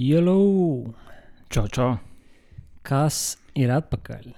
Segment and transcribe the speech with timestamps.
[0.00, 0.94] Hello!
[1.52, 1.98] Čau, čau!
[2.80, 4.30] Kas ir atpakaļ?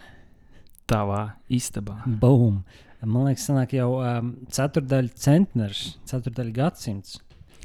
[0.91, 2.01] Tavā istabā.
[2.03, 2.65] Boom!
[3.05, 7.21] Man liekas, sanāk jau um, ceturdaļa centners, ceturdaļa gadsimts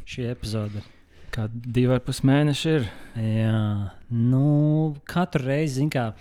[0.05, 0.85] šī epizode.
[1.33, 2.87] Kā divi ar pus mēneši ir.
[3.17, 3.63] Jā,
[4.13, 4.45] nu,
[5.09, 6.11] katru reizi, zin kā,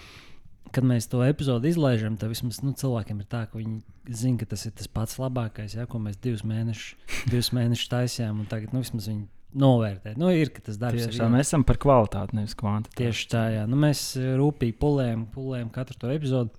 [0.72, 3.83] kad mēs to epizodi izlaižam, tad vismaz nu, cilvēkiem ir tā, ka viņi
[4.16, 8.41] zina, ka tas ir tas pats labākais, ja, ko mēs divus mēnešus, divus mēnešus taisījām.
[8.41, 9.28] un Tagad nu, vismaz viņi
[9.60, 10.15] novērtē.
[10.20, 12.98] Nu, ir, ka tas darbs Tiešām ir mēs esam par kvalitāti, nevis kvantitāti.
[13.02, 13.64] Tieši tā, jā.
[13.70, 16.52] Nu, mēs eh, rūpīgi pulējam, pulējam katru to epizodu,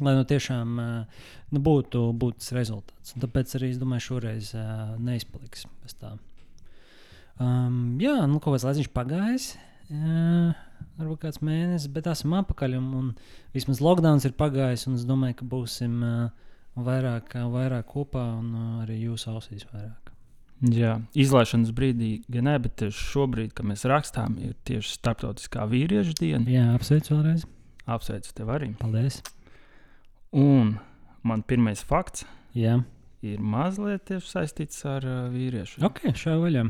[0.00, 3.16] lai nu tiešām eh, nu, būtu, būtu tas rezultāts.
[3.16, 6.14] Un tāpēc arī es domāju, šoreiz uh, neizpaliks bez tā.
[7.36, 9.50] Um, jā, nu, kaut kāds laiks pagājis.
[9.92, 10.54] Jā,
[10.96, 12.78] varbūt kāds mēnesis, bet esam atpakaļ.
[12.80, 13.12] Un, un
[13.54, 14.88] vismaz lockdown ir pagājis.
[14.96, 16.00] Es domāju, ka būsim
[16.88, 20.05] vairāk, vairāk kopā un arī jūsu ausīs vairāk.
[20.64, 26.14] Jā, izlaišanas brīdī gan ne, bet tieši šobrīd, kad mēs rakstām, ir tieši starptautiskā vīriešu
[26.16, 26.48] diena.
[26.48, 27.44] Jā, apsveicu vēlreiz.
[27.86, 28.70] Apsveicu tevi arī.
[28.80, 29.20] Paldies.
[30.36, 30.76] Un
[31.26, 32.24] man pirmais fakts
[32.56, 32.78] Jā,
[33.26, 35.82] ir mazliet saistīts ar uh, vīriešu.
[35.86, 36.64] ok, šā vaļā.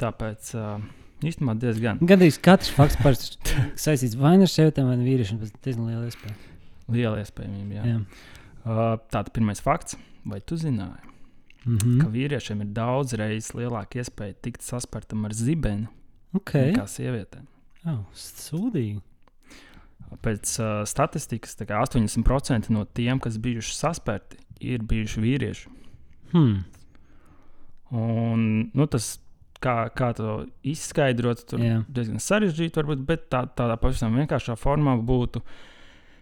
[0.00, 0.80] Tāpēc uh,
[1.24, 5.42] īstenībā diezgan Gadījumā katrs fakts parasti saistīts vai nu ar sievietēm, vai ar vīriešiem.
[5.44, 6.34] Tas diezgan liela iespēja.
[6.92, 7.76] liela iespējamība.
[7.76, 7.84] Jā.
[7.92, 8.00] Jā.
[8.66, 11.12] Uh, Tātad pirmais fakts, vai tu zināji,
[11.66, 12.12] Mm ka -hmm.
[12.12, 15.88] vīriešiem ir daudz reizes lielāka iespēja tikt saspertam ar zibeni
[16.32, 16.70] okay.
[16.70, 17.46] nekā sievietēm?
[17.86, 19.00] oh, sūdīgi.
[20.22, 25.68] Pēc uh, statistikas tā kā 80% no tiem, kas bijuši sasperti, ir bijuši vīrieši.
[26.32, 26.64] Hmm.
[27.90, 29.16] Un, nu, tas,
[29.62, 30.36] kā, kā to
[30.66, 31.80] izskaidrot, tur Jā.
[31.88, 35.42] diezgan sarežģīti, varbūt, bet tā, tādā pavisam vienkāršā formā būtu.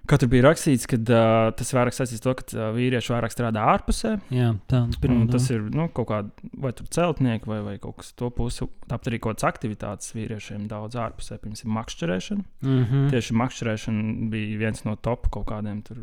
[0.04, 3.32] Kā tur bija rakstīts, ka uh, tas vairāk saistīts ar to, ka uh, vīrieši vairāk
[3.32, 4.18] strādā ārpusē.
[4.34, 8.02] Jā, tā pirmā Un tas ir nu, kaut kāda vai tur celtnieki vai, vai kaut
[8.02, 8.68] kas to pusi.
[8.84, 12.44] Tāpat arī kaut kādas aktivitātes vīriešiem daudz ārpusē, piemēram, makšķerēšana.
[12.60, 13.08] mm -hmm.
[13.14, 15.96] Tieši makšķerēšana bija viens no top kaut kādiem tur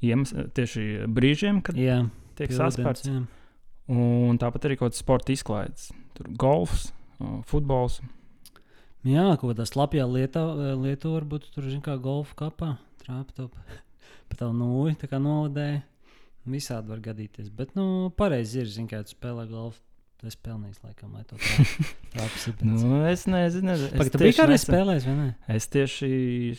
[0.00, 2.06] iemes, tieši brīžiem, kad Jā,
[2.38, 3.10] tiek saspērts.
[3.88, 5.90] Un tāpat arī kaut kāds sporta izklaides.
[6.14, 6.92] Tur golfs,
[7.50, 8.00] futbols.
[9.08, 10.42] Jā, kaut kādā slapjā lietā,
[10.78, 13.48] lietā varbūt tur zina, kā golfa kapā trāpīt
[14.30, 15.80] pa tā nūju, tā kā novadēja.
[16.42, 17.50] Visādi var gadīties.
[17.54, 19.78] Bet, nu, pareizi ir, zina, kā tu spēlē golfu.
[20.22, 21.34] Es pelnīju, laikam, lai to
[22.14, 22.62] trāpītu.
[22.62, 25.24] Nu, es nezinu, es biji tieši kādreiz nesen- spēlējis, vai ne?
[25.50, 26.10] Es tieši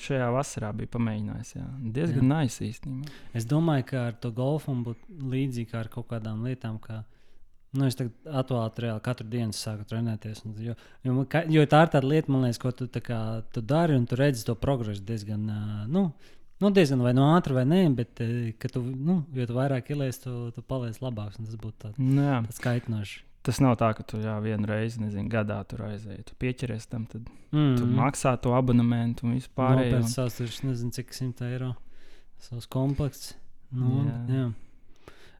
[0.03, 1.51] šajā vasarā biju pamēģinājis.
[1.55, 1.67] Jā.
[1.95, 3.13] Diezgan nice īstenībā.
[3.39, 6.75] Es domāju, ka ar to golfu būtu līdzīgi kā ar kaut kādām lietām.
[6.83, 7.05] Kā,
[7.73, 8.13] nu, es tagad
[8.43, 10.43] atklāti reāli katru dienu sāku trenēties.
[10.45, 13.19] Un, jo, jo, man jo tā ir tāda lieta, liekas, ko tu, tā kā,
[13.53, 15.49] tu dari, un tu redzi to progresu diezgan.
[15.89, 16.11] Nu,
[16.61, 20.31] Nu, diezgan vai no ātri, vai nē, bet tu, nu, jo tu vairāk ieliec, tu,
[20.55, 21.35] tu paliec labāks.
[21.41, 23.17] un Tas būtu tā, Nu, tāds kaitinošs.
[23.43, 26.23] tas nav tā, ka tu jā, vienu reizi nezinu, gadā tur aizēji.
[26.29, 29.81] Tu pieķeries tam, tad Mm, tu maksā to abonementu un vispār.
[30.07, 31.73] Savus, tur, es nezinu, cik simt eiro.
[32.39, 33.33] Savs komplekts.
[33.73, 34.15] Nu, jā.
[34.29, 34.37] Jā.
[34.37, 34.47] jā.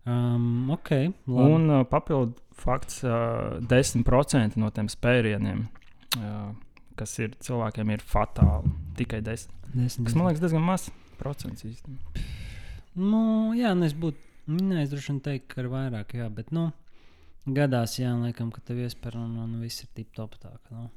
[0.06, 0.90] Um, ok,
[1.31, 1.53] labi.
[1.56, 5.64] Un uh, papildu fakts, uh, 10% no tiem spērieniem,
[6.19, 6.50] uh,
[7.00, 8.74] kas ir cilvēkiem, ir fatāli.
[9.00, 9.53] Tikai 10.
[9.74, 12.25] Desmit, Tas man liekas diezgan mazs procents īstenībā.
[13.00, 13.24] Nu,
[13.58, 14.19] jā, nu es būtu.
[14.53, 16.68] Nē, es droši vien teiktu, ka ir vairāk, jā, bet, nu,
[17.47, 20.52] gadās, jā, laikam, ka tev iespēja un, un viss ir tip top tā.
[20.68, 20.90] ka, Nu.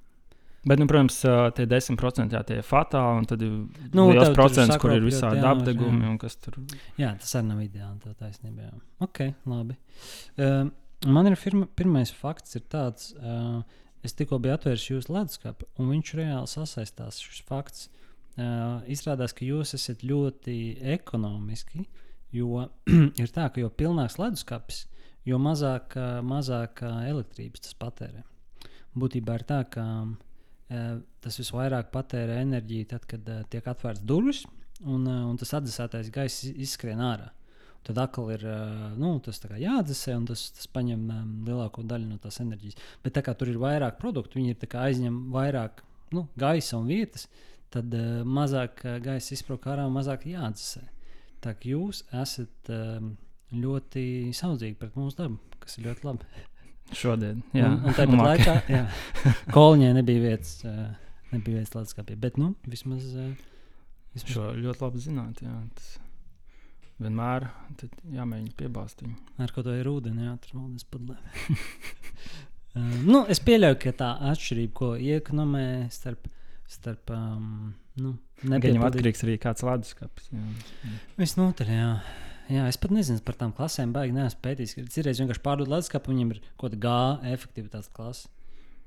[0.66, 1.20] Bet, nu, protams,
[1.54, 3.52] tie 10% jā, tie ir fatāli, un tad ir
[3.94, 6.10] Nu, liels procents, kur ir sakropļot, visādi jā, apgabumi jā.
[6.10, 6.56] un kas tur.
[6.98, 8.00] Jā, tas arī nav ideāli.
[8.02, 8.66] Tā taisnība.
[8.66, 8.80] Jā.
[9.06, 9.76] Ok, labi.
[10.34, 10.72] Uh,
[11.06, 13.60] man ir firma, pirmais fakts, ir tāds, uh,
[14.02, 17.86] es tikko biju atvēris jūsu leduskapu, un viņš reāli sasaistās šis fakts.
[18.34, 20.58] Uh, izrādās, ka jūs esat ļoti
[20.98, 21.86] ekonomiski,
[22.34, 22.66] jo
[23.22, 24.82] ir tā, ka jo pilnāks leduskapis,
[25.30, 25.94] jo mazāk,
[26.26, 28.26] mazāk elektrības tas patērē.
[28.98, 30.14] Būtībā ir tā, ka uh,
[31.22, 34.44] tas visvairāk patērē enerģiju tad, kad uh, tiek atvērts durvis
[34.82, 37.30] un, uh, un tas atdzesētais gaiss iz- izskrien ārā.
[37.86, 38.42] Tad atkal ir
[38.98, 41.04] nu, tas jāatdzesē, un tas, tas paņem
[41.46, 42.80] lielāko daļu no tās enerģijas.
[43.04, 45.84] Bet tā kā tur ir vairāk produktu, viņi ir aizņem vairāk
[46.16, 47.28] nu, gaisa un vietas,
[47.70, 47.94] tad
[48.26, 50.82] mazāk gaisa izsprūk ārā mazāk jāatdzesē.
[51.46, 52.72] Tā kā jūs esat
[53.54, 56.26] ļoti saudzīgi pret mūsu darbu, kas ir ļoti labi.
[56.94, 58.84] Šodien, jā, un, un tāpat laikā jā,
[59.56, 60.52] kolņē nebija vietas,
[61.32, 62.14] nebija vietas leduskapī.
[62.22, 63.08] Bet, nu, vismaz.
[64.14, 65.40] Vismaz Šo ļoti labi zināt.
[65.44, 65.88] Jā, tas
[67.02, 67.48] vienmēr
[68.16, 69.16] jāmēģina piebāzt viņu.
[69.44, 71.18] Ar ko to ir ūdeni, jā, tur ūdens padlē.
[73.04, 76.30] nu, es pieļauju, ka tā atšķirība, ko iekonomē starp,
[76.70, 80.30] starp um, nu, Viņam nepiepildīt- atkarīgs arī kāds leduskapis.
[81.20, 81.90] Visnotaļ, jā.
[82.46, 84.76] Jā, es pat nezinu par tām klasēm, baigi neesmu pētījis.
[84.78, 88.28] Ir reizes vienkārši pārdot leduskapu, viņam ir kaut kāda G efektivitātes klase.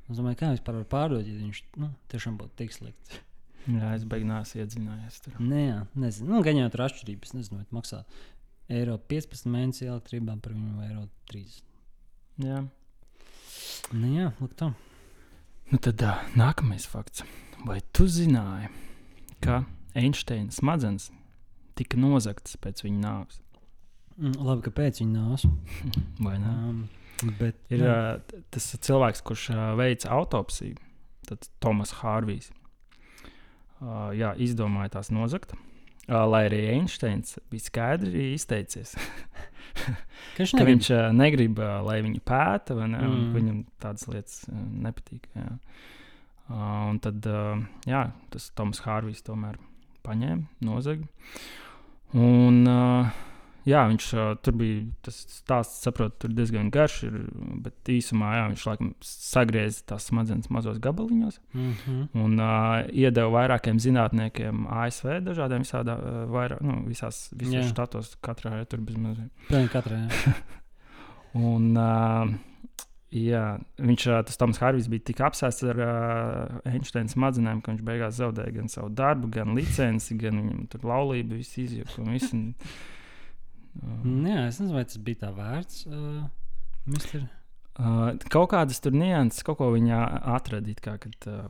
[0.09, 3.19] Es domāju, kā vispār var pārdot, ja viņš nu, tiešām būtu tik slikts.
[3.67, 5.35] Jā, es beigās iedzinājies tur.
[5.43, 6.31] Nē, jā, nezinu.
[6.31, 7.33] Nu, gan jau tur atšķirības.
[7.35, 7.99] Nezinu, vai maksā
[8.71, 11.59] eiro 15 mēnesī elektrībā par viņu vai eiro 30.
[12.45, 12.63] Jā.
[13.91, 14.71] Nu, jā, lūk, tā.
[15.69, 17.25] Nu tad uh, nākamais fakts.
[17.67, 18.71] Vai tu zināji,
[19.43, 19.61] ka
[19.99, 21.09] Einsteina smadzenes
[21.77, 23.43] tika nozagtas pēc viņa nāves?
[24.19, 25.45] Mm, labi, ka pēc viņa nāves.
[26.25, 26.53] Vai ne?
[26.69, 26.79] Um,
[27.39, 30.75] bet, Ir uh, tas cilvēks, kurš uh, veica autopsiju,
[31.29, 32.51] tad Tomas Hārvijs.
[33.79, 35.55] Uh, jā, izdomāja tās nozagt.
[36.09, 38.95] Uh, lai arī Einsteins bija skaidri izteicies,
[40.35, 40.65] ka negrib.
[40.71, 43.03] viņš uh, negrib, uh, lai viņu pēta, vai ne.
[43.05, 43.31] Mm.
[43.37, 45.29] viņam tādas lietas uh, nepatīk.
[45.37, 45.53] Jā.
[46.49, 49.61] Uh, un tad uh, jā, tas Toms Hārvijs tomēr
[50.03, 51.05] paņēma, nozaga.
[52.17, 53.13] Un, uh,
[53.69, 54.07] jā, viņš
[54.45, 57.17] tur bija tas stāsts, saprotu, tur diezgan garš, ir,
[57.63, 62.07] bet īsumā jā, viņš laikam sagrieza tās smadzenes mazos gabaliņos Mm -hmm.
[62.23, 67.69] un uh, iedeva vairākiem zinātniekiem ASV dažādiem visādā, uh, vairāk, nu, visās, visos Jā.
[67.69, 69.31] štatos, katrā ja tur bez mazliet.
[69.47, 70.07] Pilnīgi katrai.
[70.07, 70.33] jā.
[71.33, 72.31] Un, uh,
[73.13, 77.83] jā, viņš, uh, tas Toms Hārvijs bija tik apsēsts ar uh, Einsteina smadzenēm, ka viņš
[77.85, 82.41] beigās zaudēja gan savu darbu, gan licenci, gan viņam tur laulību, visu izjuku un visu.
[83.77, 85.85] Uh, Jā, es nezinu, vai tas bija tā vērts.
[85.89, 86.27] Uh,
[86.89, 87.25] mister.
[87.79, 89.99] Uh, kaut kādas tur nianses, kaut ko viņa
[90.35, 91.45] atradīt, kā kad uh,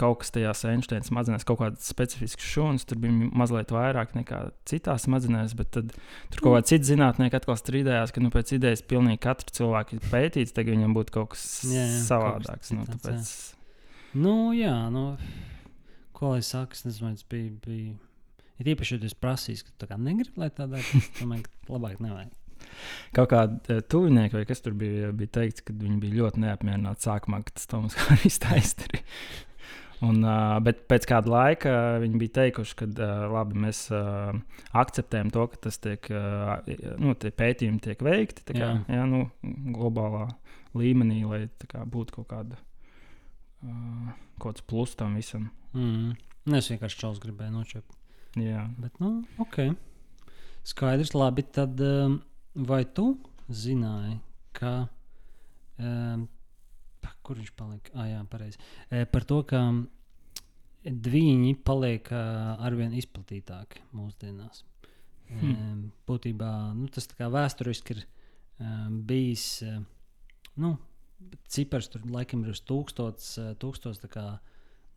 [0.00, 5.04] kaut kas tajās Einsteina smadzenēs, kaut kādas specifiskas šūnas, tur bija mazliet vairāk nekā citās
[5.06, 5.92] smadzenēs, bet tad
[6.32, 10.08] tur kaut kādi citi zinātnieki atkal strīdējās, ka nu, pēc idejas pilnīgi katru cilvēku ir
[10.08, 12.72] pētīts, tagad viņam būtu kaut kas Jā, jā, kaut kas savādāks.
[12.74, 13.34] Nu, citāds, tāpēc,
[14.14, 15.16] Nu, jā, nu,
[16.14, 17.50] ko lai saka, es nezinu, tas bija.
[17.66, 17.94] bija...
[18.62, 20.80] Ir īpaši, ja jūs prasīs, ka tā kā negribu, lai tādā
[21.20, 22.32] domāju, ka labāk nevajag.
[23.14, 27.42] Kaut kādi tuvinieki, vai kas tur bija, bija teikts, ka viņi bija ļoti neapmierināti sākumā,
[27.44, 29.04] ka tas Toms Hārijs tā izdarīja.
[30.04, 31.72] Un, uh, bet pēc kāda laika
[32.02, 34.34] viņi bija teikuši, ka uh, labi, mēs uh,
[34.76, 36.58] akceptējam to, ka tas tiek, uh,
[37.00, 38.72] nu, tie pētījumi tiek veikti kā, Jā.
[38.90, 39.22] jā, nu,
[39.72, 40.26] globālā
[40.76, 45.48] līmenī, lai kā, būtu kaut kāda uh, kaut kāds plus tam visam.
[45.72, 46.14] Mm.
[46.44, 47.96] Nu, es vienkārši čels gribēju nočept.
[48.40, 48.66] Jā.
[48.80, 49.60] Bet, nu, ok.
[50.66, 51.44] Skaidrs, labi.
[51.54, 52.20] Tad um,
[52.54, 53.12] vai tu
[53.50, 54.18] zināji,
[54.56, 54.76] ka.
[55.78, 56.28] Um,
[57.24, 57.92] kur viņš palika?
[57.96, 58.60] Ah, jā, pareizi.
[58.92, 59.60] E, par to, ka
[60.84, 64.64] dviņi paliek uh, arvien izplatītāki mūsdienās.
[65.30, 65.52] Hmm.
[65.52, 68.02] Um, būtībā nu, tas vēsturiski ir
[68.60, 69.46] um, bijis.
[69.64, 69.80] Uh,
[70.60, 70.74] nu,
[71.48, 74.26] cipars tur laikam ir uz tūkstots, uh, tūkstots tā kā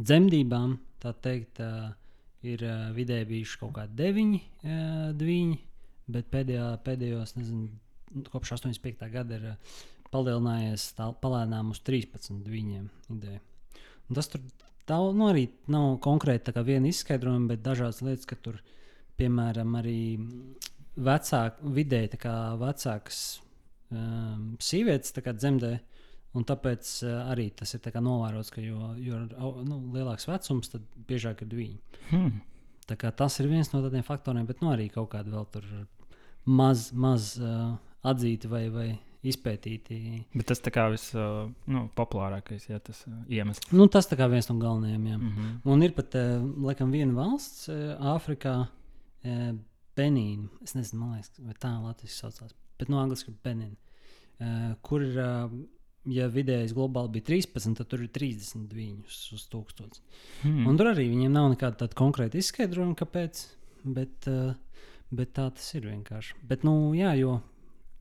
[0.04, 1.94] dzemdībām, tā teikt, uh,
[2.46, 5.60] ir uh, vidēji bijuši kaut kādi deviņi uh, dviņi,
[6.14, 7.70] bet pēdējā, pēdējos, nezinu,
[8.14, 9.10] nu, kopš 85.
[9.14, 9.78] gada ir uh,
[10.14, 13.42] palielinājies tā, palēnām uz 13 dviņiem ideja.
[14.08, 14.44] Un tas tur
[14.88, 18.62] tā, nu, arī nav konkrēti viena izskaidrojuma, bet dažādas lietas, ka tur,
[19.20, 20.00] piemēram, arī
[20.98, 22.22] vecāk, vidēji
[22.62, 23.22] vecākas
[23.92, 25.78] um, sievietes dzemdē.
[26.36, 29.24] Un tāpēc uh, arī tas ir tā novērots, ka jo, jo
[29.66, 31.70] nu, lielāks vecums, tad biežāk ir divi.
[32.12, 32.42] Hmm.
[32.88, 35.66] Tas ir viens no tādiem faktoriem, bet nu, arī kaut kādi vēl tur
[36.46, 37.76] maz, maz uh,
[38.08, 38.88] atzīti vai, vai
[39.28, 39.98] izpētīti.
[40.36, 43.72] Bet tas kā vispopulārākais ja, tas, uh, iemesls.
[43.74, 45.08] Nu, tas kā viens no galvenajiem.
[45.08, 45.18] Jā.
[45.18, 45.58] Mm -hmm.
[45.74, 46.16] Un ir pat
[46.68, 47.70] laikam, viena valsts,
[48.00, 48.68] Āfrikā,
[49.98, 50.48] Benīna.
[50.64, 54.78] Es nezinu, liekas, vai tā Latvijas saucās, bet no angļuiski ir Benīna.
[54.82, 55.18] Kur ir,
[56.12, 60.00] ja vidējais globāli bija 13, tad tur ir 32 uz, uz 1000.
[60.44, 60.66] Hmm.
[60.70, 63.44] Un tur arī viņiem nav nekāda konkrēta izskaidrojuma, kāpēc.
[63.88, 64.56] Bet, uh,
[65.16, 66.40] bet tā tas ir vienkārši.
[66.48, 67.38] Bet, nu, jā, jo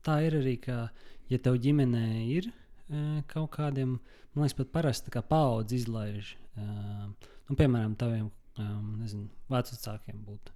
[0.03, 0.87] tā ir arī, ka,
[1.31, 3.97] ja tev ģimenē ir uh, kaut kādiem,
[4.33, 6.35] man liekas, pat parasti paudze izlaiž.
[6.57, 7.07] Uh,
[7.47, 10.55] nu, piemēram, taviem nezinu, vecākiem būtu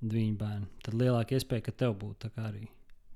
[0.00, 0.68] divi bērni.
[0.84, 2.68] Tad lielāka iespēja, ka tev būtu tā kā arī.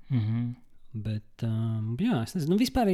[0.09, 0.53] Mm -hmm.
[0.93, 2.89] Bet, um, jā, es nezinu, nu, vispār,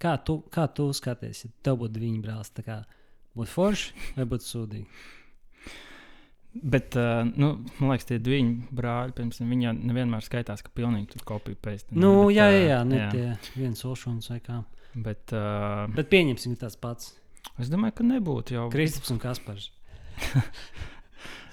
[0.00, 2.82] kā tu, kā tu skaties, ja tev būtu divi brālis, tā kā
[3.36, 5.08] būtu forši vai būtu sūdīgi.
[6.50, 8.42] Bet, uh, nu, man liekas, tie divi
[8.74, 12.62] brāļi, pirms viņi jau nevienmēr skaitās, ka pilnīgi tur kopija pēc Nu, bet, jā, jā,
[12.64, 14.56] ā, jā, ne tie viens olšons vai kā.
[14.96, 17.12] Bet, uh, Bet pieņemsim, ka tas pats.
[17.62, 18.66] es domāju, ka nebūtu jau.
[18.72, 19.70] Kristaps un Kaspars.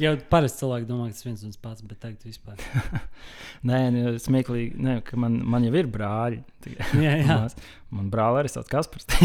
[0.02, 2.62] Jau parasti cilvēki domā, ka tas viens un tas pats, bet tagad vispār.
[3.70, 6.44] Nē, nu, smieklīgi, ne, ka man, man jau ir brāļi.
[7.06, 7.40] Jā, jā.
[7.96, 9.08] Man brāli arī sauc Kaspars.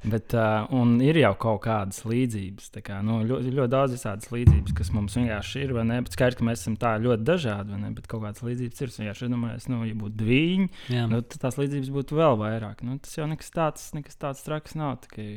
[0.00, 2.70] Bet, uh, un ir jau kaut kādas līdzības.
[2.80, 5.74] Kā, nu, ļoti, ļoti daudz tādas līdzības, kas mums vienkārši ir.
[6.08, 7.76] Skaidrs, ka mēs esam tā ļoti dažādi.
[7.82, 8.94] Ne, bet kaut kādas līdzības ir.
[8.94, 12.80] Es vienkārši domāju, nu, ja būtu divi, nu, tad tās līdzības būtu vēl vairāk.
[12.86, 15.02] Nu, tas jau nekas tāds, nekas tāds traks nav.
[15.04, 15.28] Tikai,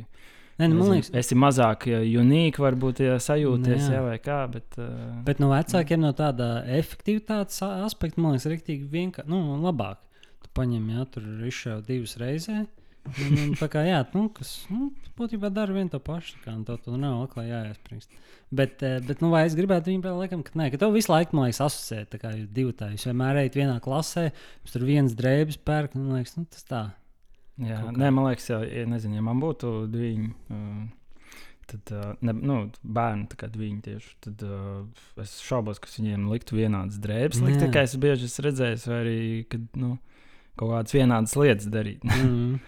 [0.54, 3.96] Nē, nu, man liekas, es esmu mazāk unikāls, varbūt ja sajūties, jā.
[3.96, 4.38] Jā, vai kā.
[4.52, 4.92] Bet, uh,
[5.26, 9.98] bet no vecākiem no tāda efektivitātes aspekta, man liekas, rīktīgi vienkārši, nu, labāk.
[10.44, 12.70] Tu paņem, jā, tur ir izšauja divas reizes.
[13.04, 16.78] Un, un, tā kā jā, nu, kas nu, būtībā dara vienu to pašu, kā to
[16.80, 18.14] tur nav aklā jāiesprāst.
[18.54, 21.36] Bet, bet nu, vai es gribētu viņu vēl laikam, ka nē, ka tev visu laiku,
[21.36, 25.16] man liekas, asociēt, tā kā divi tā, jūs vienmēr ejat vienā klasē, jums tur viens
[25.18, 26.84] drēbes pērk, nu, man liekas, nu, tas tā.
[27.62, 30.30] Jā, nē, man liekas, ja, ja, nezinu, ja man būtu divi.
[30.50, 30.84] Uh,
[31.64, 36.58] Tad, uh, ne, nu, bērni, kad viņi tieši tad, uh, es šaubos, ka viņiem liktu
[36.58, 37.40] vienādas drēbes.
[37.40, 39.94] Likt, tikai es bieži esmu redzējis, vai arī kad, nu,
[40.60, 42.04] kaut kādas vienādas lietas darīt.
[42.10, 42.58] mm.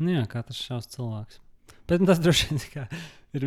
[0.00, 1.42] Nu, jā, katrs šausmas cilvēks.
[1.86, 2.88] Bet nu, tas droši vien
[3.36, 3.46] ir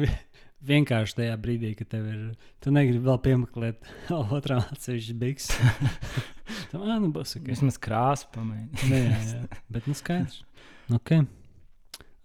[0.70, 2.24] vienkārši tajā brīdī, kad tev ir.
[2.64, 3.90] Tu negribi vēl piemeklēt
[4.38, 5.58] otrā atsevišķa bikses.
[6.70, 7.48] Tam ah, nu būs ok.
[7.50, 8.86] Vismaz krāsa pamēģināt.
[8.94, 9.60] jā, jā, jā.
[9.74, 10.42] Bet nu skaidrs.
[10.94, 11.16] Ok.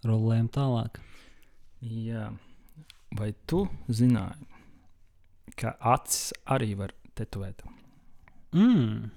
[0.05, 0.99] Rolējam tālāk.
[1.81, 2.29] Jā.
[3.15, 4.45] Vai tu zināji,
[5.57, 7.63] ka acis arī var tetovēt?
[8.55, 9.11] Mm.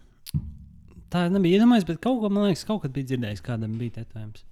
[1.08, 4.44] Tā nebija iedomājies, bet kaut ko man liekas, kaut kad bija dzirdējis, kādam bija tetovējums.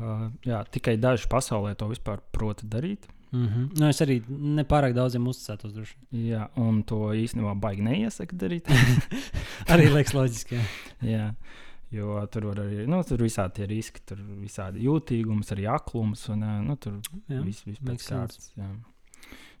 [0.00, 3.06] Uh, jā, tikai daži pasaulē to vispār prot darīt.
[3.32, 3.80] Mm -hmm.
[3.80, 5.72] nu, es arī nepārāk daudziem uzticētos.
[5.72, 5.96] Droši.
[6.12, 8.70] Jā, un to īstenībā baigi neiesaku darīt.
[9.72, 10.54] arī liekas loģiski.
[10.54, 10.64] Jā.
[11.14, 11.34] jā.
[11.90, 16.28] Jo tur var arī nu, tur visādi tie riski, tur visādi jūtīgums, arī aklums.
[16.28, 18.52] Un, nu, tur viss vis pēc kārtas.
[18.56, 18.68] Jā.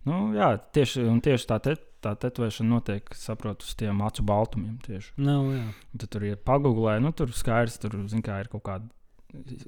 [0.06, 4.78] Nu, jā, tieši, tieši tā, te, tā tetovēšana notiek, saprotu, uz tiem acu baltumiem.
[4.86, 5.12] Tieši.
[5.18, 5.66] No, jā.
[5.98, 8.88] Tad tur ir pagūglē, nu, tur skaidrs, tur zin, kā, ir kaut kāda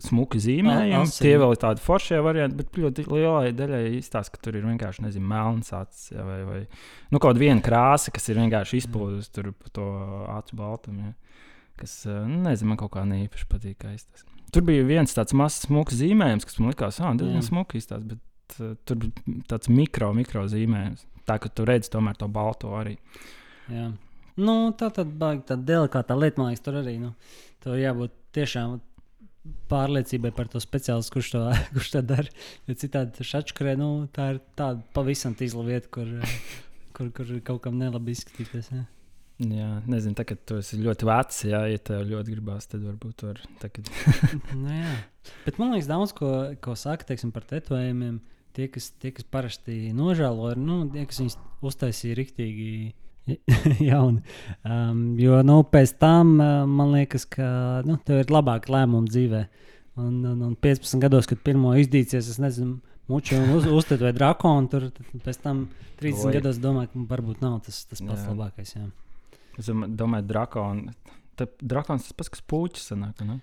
[0.02, 1.12] smuki zīmējumi.
[1.22, 5.06] Tie vēl ir tādi foršie varianti, bet ļoti lielai daļai izstāsta, ka tur ir vienkārši
[5.06, 6.60] nezinu, melns acis ja, vai, vai
[7.12, 9.86] nu, kaut viena krāsa, kas ir vienkārši izplūdusi tur pa to
[10.34, 11.12] acu baltumu.
[11.12, 11.40] Ja,
[11.80, 13.86] kas, nu, nezinu, man kaut kā neīpaši patīk.
[13.86, 14.26] Tas.
[14.52, 18.58] Tur bija viens tāds mazs smuks zīmējums, kas man likās, ah, diezgan smuki izstāsta, bet
[18.60, 21.06] uh, tur bija tāds mikro, mikro zīmējums.
[21.28, 22.96] Tā ka tu redzi tomēr to balto arī.
[23.70, 23.92] Jā.
[24.42, 26.96] Nu, tā tad baigi tā delikāta lieta, man liekas, tur arī.
[26.98, 27.12] Nu,
[27.62, 28.80] tur jābūt tiešām
[29.70, 31.42] pārliecībai par to speciālistu, kurš to,
[31.74, 32.32] kurš to dara.
[32.68, 36.10] Jo citādi šačkarē, nu, tā ir tāda pavisam tīzla vieta, kur,
[36.96, 38.72] kur, kur kaut kam nelabi izskatīties.
[38.74, 38.84] Ja.
[39.42, 43.40] Jā, nezinu, tā, tu esi ļoti vecs, jā, ja tev ļoti gribās, tad varbūt tur
[43.62, 43.88] tagad.
[44.60, 44.92] nu, jā.
[45.46, 46.28] Bet man liekas, daudz ko,
[46.62, 48.20] ko saka teiksim, par tetovējumiem.
[48.52, 52.18] Tie, kas, tie, kas parasti nožēlo, ir nu, tie, kas viņus uztaisīja
[53.28, 54.22] riktīgi jauni.
[54.66, 59.42] Um, jo nu, pēc tam uh, man liekas, ka nu, tev ir labāki lēmumi dzīvē.
[60.02, 62.78] Un, un, un 15 gados, kad pirmo izdīcies, es nezinu,
[63.12, 64.88] muču un uz, uztēt vai drakonu, tur
[65.24, 65.66] pēc tam
[66.00, 66.34] 30 Oi.
[66.38, 68.32] gados domāju, ka varbūt nav tas, tas pats jā.
[68.32, 68.74] labākais.
[68.78, 68.88] Jā.
[69.60, 70.94] Es domāju, drakonu.
[71.60, 73.20] Drakons tas pats, kas puķis sanāk.
[73.26, 73.40] Ne?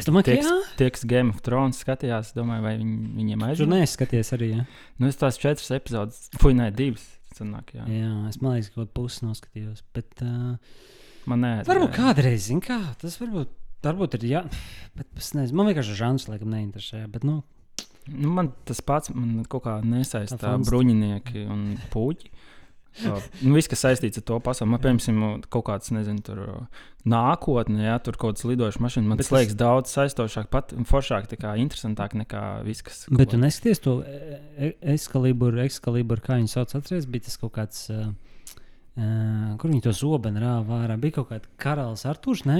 [0.00, 0.58] Es domāju, tie, ka jā.
[0.80, 3.66] tie, kas Game of Thrones skatījās, domāju, vai viņi, viņiem aizjūt.
[3.68, 4.52] Tur neskaties arī.
[4.56, 4.66] Ja?
[4.98, 7.04] Nu, es tās četras epizodes, fuinēju divas.
[7.36, 7.86] Sanāk, jā.
[7.88, 9.82] jā, es domāju, ka kaut pusi noskatījos.
[9.96, 10.54] Bet, uh,
[11.30, 13.54] man nē, varbūt kādreiz, zin kā, tas varbūt,
[13.86, 14.28] varbūt ir.
[14.34, 14.44] Jā,
[14.98, 17.06] bet es nezinu, man vienkārši žanrs laikam neinteresē.
[17.12, 17.40] Bet, nu,
[18.10, 21.60] Nu, man tas pats man kaut kā nesaistās bruņinieki un
[21.92, 22.32] puķi.
[23.00, 26.42] Uh, nu, viss, kas saistīts ar to pasauli, man, piemēram, kaut kāds, nezinu, tur
[27.08, 31.30] nākotnē, ja tur kaut kāds lidošs mašīna, man bet tas liekas daudz saistošāk, pat foršāk,
[31.30, 33.06] tā kā interesantāk nekā viss, kas.
[33.08, 33.96] Bet tu neskaties to
[34.94, 37.88] ekskalibru, ekskalibru, kā viņi sauc, atceries, bija tas kaut kāds.
[37.92, 38.12] Uh,
[38.92, 40.98] Uh, kur viņi to zobenu rāva ārā?
[41.00, 42.58] Bija kaut kāda karalis Arthurs, nē,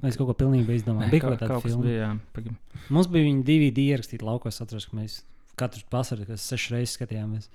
[0.00, 1.12] vai es kaut ko pilnīgi izdomāju.
[1.12, 1.84] Bija kaut kāda filma.
[1.84, 2.54] Bija, jā,
[2.90, 5.20] Mums bija viņi divi ierakstīti laukos, atceros, ka mēs
[5.58, 7.46] katru vasarā, kas sešas reizes skatījāmies.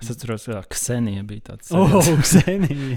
[0.00, 1.68] Es atceros, ka Ksenija bija tāds.
[1.76, 1.92] Oh,
[2.24, 2.96] Ksenija.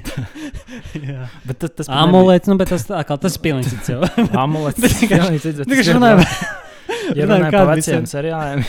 [1.44, 4.00] bet tas, tas Amulets, nu, bet tas, kā, tas ir pilnīgi cits jau.
[4.46, 4.80] Amulets.
[4.84, 5.68] Tas ir pilnīgi cits.
[5.68, 6.24] Tikai runājam.
[7.14, 8.64] Ja runājam par veciem seriāliem,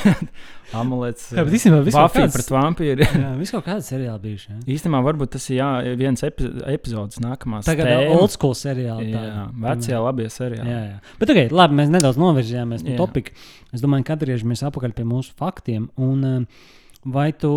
[0.75, 1.29] Amulets.
[1.31, 3.07] Jā, bet īstenībā viss Buffy pret vampīru.
[3.07, 4.51] jā, viss kaut kāds seriāli bijuši.
[4.51, 4.59] Jā.
[4.75, 5.69] Īstenībā varbūt tas ir jā,
[6.01, 7.69] viens epi epizodes nākamās.
[7.69, 8.17] Tagad tēma.
[8.19, 9.13] old school seriāli.
[9.15, 9.23] Tā.
[9.29, 10.75] Jā, vecie labie seriāli.
[10.75, 11.19] Jā, jā.
[11.23, 13.35] Bet okay, labi, mēs nedaudz novirzījāmies no topika.
[13.71, 15.87] Es domāju, ka atgriežamies atpakaļ pie mūsu faktiem.
[16.03, 16.75] Un, uh,
[17.05, 17.51] Vai tu,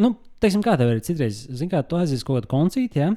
[0.00, 3.12] nu, teiksim, kā tev ir citreiz, zini, kā tu aizies kaut kādu koncīti, ja?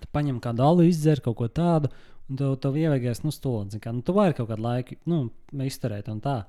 [0.00, 1.90] tu paņem kādu alu, izdzer kaut ko tādu,
[2.30, 3.80] un tev, tev ievāgās, nu, stulbi.
[3.82, 5.24] Nu, tu vari kaut kādu laiku, nu,
[5.66, 6.42] izturēt un tā.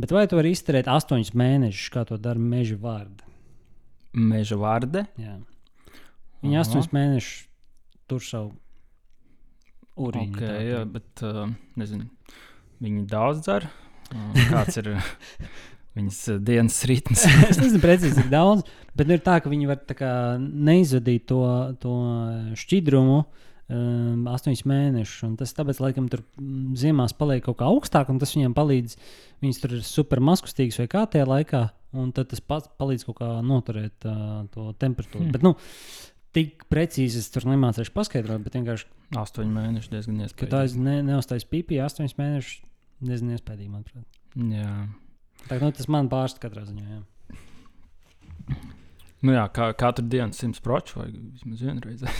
[0.00, 3.28] Bet vai tu vari izturēt astoņus mēnešus, kā to dara meža vārda?
[4.12, 5.06] Meža vārda?
[5.20, 5.38] Jā.
[6.42, 6.66] Viņa Aha.
[6.66, 7.46] astoņus mēnešus
[8.10, 8.52] tur savu
[10.00, 10.36] urīnu.
[10.36, 12.08] Okay, jā, bet, uh, nezinu,
[12.82, 13.68] viņi daudz uh,
[14.50, 14.94] kāds ir
[15.98, 17.24] viņas uh, dienas ritms.
[17.50, 18.66] es nezinu precīzi, cik daudz,
[18.98, 21.42] bet nu ir tā, ka viņi var kā neizvadīt to,
[21.82, 21.96] to
[22.58, 23.24] šķidrumu.
[23.72, 25.20] Um, astoņus mēnešus.
[25.24, 28.98] un Tas tāpēc, laikam, tur mm, ziemās paliek kaut kā augstāk, un tas viņiem palīdz.
[29.40, 31.62] Viņas tur ir super maskustīgas vai kā tajā laikā,
[31.96, 35.24] un tas pats palīdz kaut kā noturēt uh, to temperatūru.
[35.24, 35.32] Hmm.
[35.32, 35.54] Bet, nu,
[36.36, 40.72] tik precīzi es tur nemācīšu paskaidrot, bet vienkārši, Astoņi mēneši diezgan ka tā iespējams.
[40.72, 42.60] es ne, neuzstāju pīpī astoņus mēnešus,
[43.04, 44.20] diezgan iespaidīgi, manuprāt.
[44.52, 44.76] Jā.
[45.48, 46.84] Tā, nu, tas man pārsteidz katrā ziņā.
[46.96, 47.00] Jā.
[49.22, 52.02] Nu jā, kā, katru dienu simts proču vai vismaz vienreiz.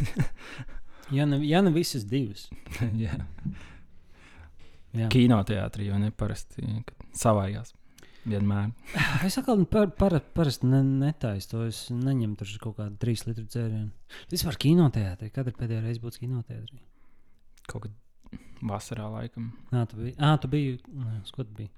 [1.12, 2.46] Ja ne, ja ne visas divas.
[3.04, 3.18] jā.
[4.96, 5.08] Jā.
[5.12, 6.64] Kinoteātrī jau neparasti
[7.16, 7.74] savājās.
[8.22, 8.70] Vienmēr.
[9.26, 11.64] Es atkal par, par, parasti ne, netaisu to.
[11.68, 13.90] Es neņemu tur kaut kādu trīs litru dzērienu.
[14.46, 15.28] Var kinoteātrī.
[15.34, 16.80] Kad ir pēdējā reize būtis kinoteātrī?
[17.68, 19.50] Kaut kad vasarā laikam.
[19.74, 20.16] Nā, tu biji.
[20.22, 20.78] Ah, tu biji.
[20.96, 21.72] Nē, uz ko tu biji?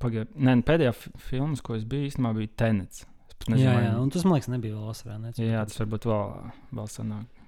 [0.00, 3.04] Pagaid, nē, nu, pēdējā fi filma, ko es biju, īstenībā bija Tenets.
[3.40, 5.16] Pat Jā, jā, un tas man liekas, nebija vēl vasarā.
[5.20, 5.30] Ne?
[5.40, 6.32] jā, tas varbūt vēl,
[6.76, 7.38] vēl sanāk.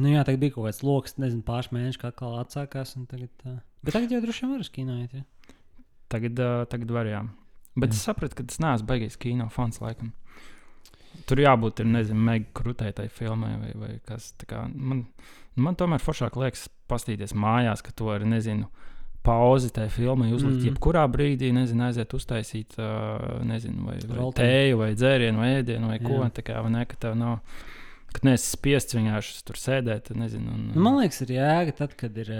[0.00, 2.94] Nu, jā, tagad bija kaut kāds lokus, nezinu, pāris mēneši, kā atkal atsākās.
[2.96, 3.58] un Tagad, uh...
[3.84, 5.12] Bet tagad jau droši vien var uz kino iet.
[5.12, 5.56] Ja?
[6.12, 7.20] Tagad, uh, tagad var jā.
[7.76, 7.98] Bet Jā.
[7.98, 10.14] es sapratu, ka tas neesmu baigājis kino fans laikam.
[11.28, 14.32] Tur jābūt, ir, nezinu, mega krutētai filmai vai, vai kas.
[14.48, 15.04] Kā, man,
[15.60, 18.70] man tomēr foršāk liekas pastīties mājās, ka to ir, nezinu,
[19.26, 20.60] pauzi tajā filmai uzlikt.
[20.60, 20.70] Mm.
[20.70, 25.98] Jebkurā brīdī, nezinu, aiziet uztaisīt, uh, nezinu, vai, vai tēju, vai dzērienu, vai ēdienu, vai
[26.02, 26.16] ko.
[26.22, 26.30] Jā.
[26.38, 27.38] Tā kā, vai ne, ka tev nav.
[28.10, 30.56] Kad neesi spiests vienkārši tur sēdēt, nezinu.
[30.56, 32.32] Un, Nu, man liekas, ir jēga tad, kad ir,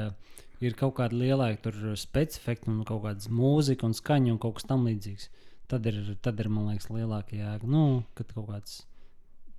[0.64, 1.70] ir kaut kāda lielāka
[2.00, 5.28] specifika, un kaut kāda mūzika un skaņa un kaut kas tamlīdzīgs.
[5.70, 7.70] Tad ir, tad ir, man liekas, lielāka jēga.
[7.70, 8.80] Nu, kad kaut kāds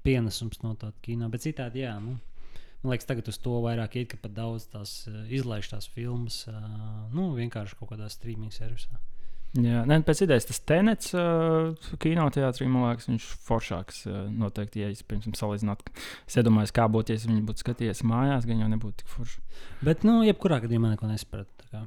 [0.03, 1.29] pienesums no tāda kino.
[1.31, 1.95] Bet citādi, jā.
[2.03, 2.17] Nu,
[2.81, 6.43] man liekas, tagad uz to vairāk iet, ka pat daudz tās uh, izlaiž tās filmas.
[6.50, 6.59] Uh,
[7.15, 9.00] nu, vienkārši kaut kādā streaming servisā.
[9.51, 14.03] Jā, nē, pēc idejas tas tenets uh, kinoteātrī, man liekas, viņš ir foršāks.
[14.07, 15.91] Uh, noteikti, ja es pirms tam salīdzinātu,
[16.23, 19.44] es iedomājos, kā būtu, ja es viņu būtu skatījies mājās, gan jau nebūtu tik forši.
[19.83, 21.83] Bet, nu, jebkurā gadījumā neko nesapratu.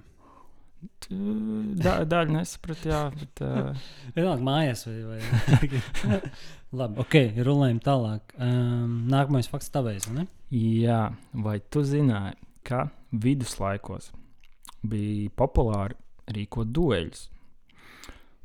[1.10, 4.96] Da, daļa nesapratu, jā, bet uh, Vienalga mājās vai.
[5.08, 6.20] vai...
[6.78, 7.16] Labi, ok,
[7.46, 8.34] rulējam tālāk.
[8.42, 10.26] Um, nākamais fakts tavējs, ne?
[10.54, 11.08] jā,
[11.44, 14.10] vai tu zināji, ka viduslaikos
[14.84, 15.96] bija populāri
[16.34, 17.28] rīkot dueļus,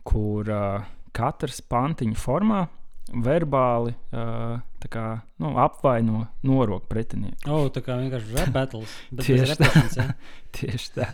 [0.08, 2.66] kur uh, katrs pantiņu formā
[3.10, 4.60] verbāli uh,
[4.92, 5.06] kā,
[5.42, 7.42] nu, apvaino noroku pretinieku.
[7.50, 8.96] O, oh, tā kā vienkārši rap battles.
[9.26, 10.06] Tieši tā.
[10.56, 11.10] Tieši tā.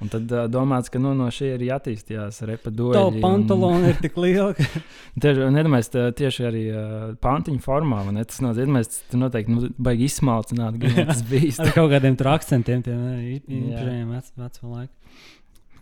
[0.00, 3.18] Un tad uh, domāts, ka nu, no šī arī attīstījās repa Tavu dueļi.
[3.18, 4.64] un- pantalonu ir tik liela, ka
[5.22, 7.98] Tieši, nedomājies, tā, tieši arī uh, pantiņu formā.
[8.06, 8.24] vai Ne?
[8.24, 11.52] Tas nozīmē, ka tu noteikti nu, baigi izsmalcināt, gan tas bija.
[11.66, 13.44] ar kaut kādiem tur akcentiem, tiem Jā.
[13.60, 14.96] īpašiem vecuma laikam.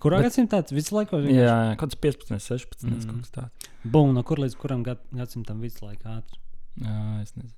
[0.03, 1.25] Kurā Bet- gadsimtā tas viduslaikos?
[1.31, 3.07] Jā, kaut kas 15, 16, mm.
[3.09, 3.71] Kaut kas tāds.
[3.83, 6.21] Bum, no kur līdz kuram gad, gadsimtam viduslaikā?
[6.21, 6.39] ātri?
[6.83, 7.55] Jā, es nezinu.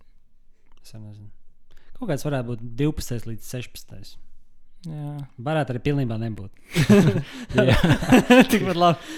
[0.84, 1.28] Es nezinu.
[1.98, 4.16] Kaut kāds varētu būt 12 līdz 16.
[4.88, 5.14] Jā,
[5.44, 6.52] Varētu arī pilnībā nebūt.
[8.52, 9.16] Tikpat labi.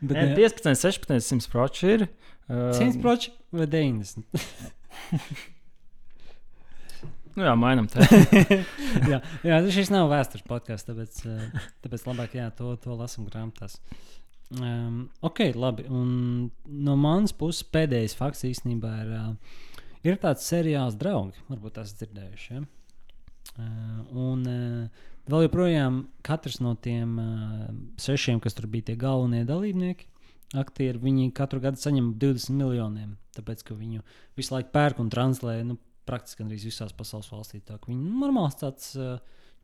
[0.00, 2.06] Bet, ne, 15, 16, 100 proči ir.
[2.48, 4.24] Uh, 100% vai 90?
[7.32, 8.04] Nu jā, mainām te.
[9.08, 13.78] jā, jā, šis nav vēstures podkāsts, tāpēc, eh, tāpēc labāk jā, to, to lasām grāmatās.
[14.52, 15.86] Um, ok, labi.
[15.88, 21.40] Un no manas puses pēdējais fakts īstenībā ir, uh, ir tāds seriāls draugi.
[21.48, 22.52] Varbūt tas dzirdējuši.
[22.52, 22.66] Ja?
[23.52, 27.66] Uh, un uh, vēl joprojām katrs no tiem uh,
[28.00, 30.08] sešiem, kas tur bija tie galvenie dalībnieki,
[30.58, 33.16] aktieri, viņi katru gadu saņem 20 miljoniem.
[33.36, 34.04] Tāpēc, ka viņu
[34.36, 35.78] visu laiku pērk un translē nu,
[36.08, 37.64] praktiski gandrīz visās pasaules valstīs.
[37.68, 38.92] Tā, viņi nu, normāls tāds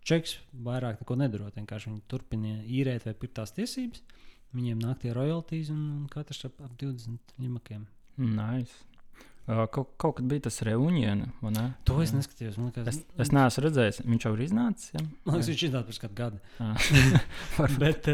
[0.09, 1.57] čeks vairāk neko nedarot.
[1.59, 4.05] Vienkārši viņi turpina īrēt vai pirkt tās tiesības.
[4.57, 7.85] Viņiem nāk tie royalties un, un katrs ap, ap 20 limakiem.
[8.17, 8.88] nice.
[9.49, 11.63] Kaut, kaut kad bija tas reunions, vai ne?
[11.89, 12.59] To es neskatījos.
[12.61, 14.91] Liekas, Es, es neesmu redzējis, viņš jau ir iznācis.
[14.93, 15.01] Ja?
[15.25, 16.39] Man liekas, viņš tāds pirms kāda gada.
[17.83, 18.11] Bet,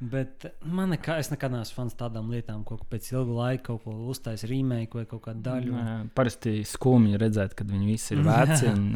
[0.00, 3.94] bet man nekā, es nekad neesmu fans tādām lietām, ko pēc ilga laika kaut ko
[4.12, 5.76] uztaisīt remake vai kaut kādu daļu.
[5.76, 8.72] Nē, Parasti skumji redzēt, kad viņi visi ir veci.
[8.72, 8.88] Un,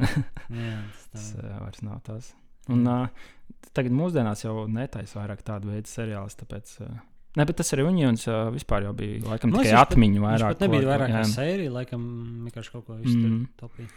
[0.56, 0.80] Jā,
[1.12, 2.32] tas vairs nav tas.
[2.72, 3.28] Un, uh,
[3.76, 6.36] tagad mūsdienās jau netaisa vairāk tādu veidu seriālus.
[6.42, 6.98] Tāpēc, uh,
[7.36, 10.56] ne, bet tas arī uh, vispār jau bija laikam liekas, tikai atmiņu vairāk.
[10.56, 11.30] pat nebija vairāk kā jā.
[11.34, 12.04] sērija, laikam
[12.46, 12.98] vienkārši kaut ko.
[13.04, 13.24] Mm.
[13.28, 13.48] Mm.
[13.68, 13.88] Okay.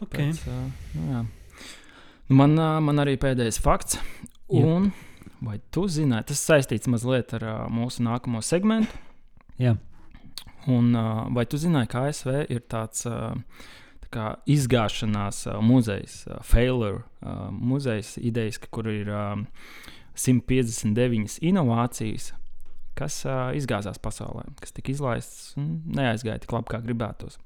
[0.00, 1.22] Tāpēc, uh, nu, jā.
[2.30, 4.00] Nu, man, uh, man arī pēdējais fakts.
[4.50, 4.90] Un,
[5.44, 8.98] vai tu zināji, tas saistīts mazliet ar uh, mūsu nākamo segmentu.
[9.60, 9.76] Jā.
[10.68, 13.36] Un, uh, vai tu zināji, ka ASV ir tāds uh,
[14.12, 19.46] tā izgāšanās uh, muzejs, uh, failure uh, muzejs, idejas, kur ir um,
[20.18, 22.32] 159 inovācijas,
[22.98, 27.38] kas uh, izgāzās pasaulē, kas tika izlaistas un neaizgāja tik labi, kā gribētos.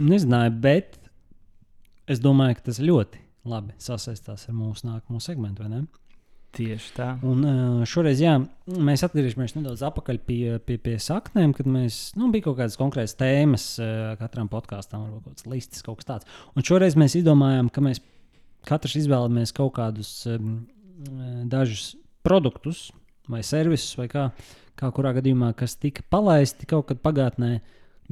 [0.00, 0.96] Nezināju, bet
[2.10, 5.66] es domāju, ka tas ļoti labi sasaistās ar mūsu nākamo segmentu?
[6.54, 7.08] Tieši tā.
[7.26, 7.42] Un
[7.88, 8.36] šoreiz, jā,
[8.70, 13.16] mēs atgriežamies nedaudz atpakaļ pie, pie, pie saknēm, kad mēs, nu, bija kaut kādas konkrētas
[13.18, 13.64] tēmas
[14.20, 16.30] katram podkāstam, varbūt kaut kāds listis, kaut kas tāds.
[16.54, 18.00] Un šoreiz mēs izdomājām, ka mēs
[18.68, 20.12] katrs izvēlamies kaut kādus
[21.50, 21.94] dažus
[22.24, 22.88] produktus
[23.30, 24.28] vai servisus, vai kā,
[24.78, 27.58] kā kurā gadījumā, kas tika palaisti kaut kad pagātnē.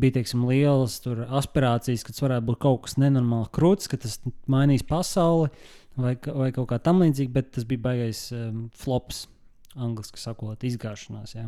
[0.00, 4.16] Bija teiksim, lielas aspirācijas, ka tas varētu būt kaut kas nenormāli krūts, ka tas
[4.48, 5.50] mainīs pasauli
[6.00, 9.26] vai, vai kaut kā tam līdzīga, bet tas bija baigais um, flops,
[9.76, 11.34] angļuiski sakot, izgāšanās.
[11.36, 11.44] Jā.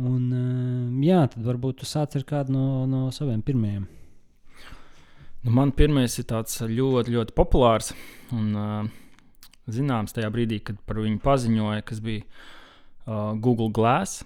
[0.00, 3.86] Un, um, jā, tad varbūt tu sāc ar kādu no, no saviem pirmajiem.
[5.40, 7.94] Nu, man pirmais ir tāds ļoti, ļoti populārs.
[8.34, 8.99] Un, uh,
[9.72, 14.24] zināms, tajā brīdī, kad par viņu paziņoja, kas bija uh, Google Glass.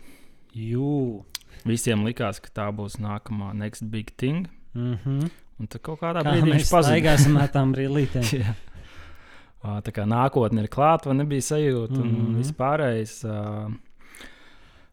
[0.55, 1.23] Jū.
[1.65, 4.49] Visiem likās, ka tā būs nākamā next big thing.
[4.75, 5.31] Mm -hmm.
[5.61, 8.27] Un tad kaut kādā Kā brīdī mēs staigāsim ar tām brīvītēm.
[8.41, 8.55] Jā.
[9.65, 12.27] Ā, Tā kā nākotne ir klāta, vai nebija sajūta, un mm Mhm.
[12.27, 12.37] -hmm.
[12.37, 13.25] viss pārējais.
[13.25, 13.75] ā,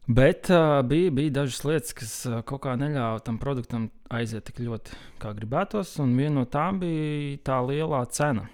[0.06, 4.58] Bet uh, bija, bija dažas lietas, kas uh, kaut kā neļāva tam produktam aiziet tik
[4.58, 4.90] ļoti,
[5.22, 5.92] kā gribētos.
[6.02, 8.48] Un viena no tām bija tā lielā cena.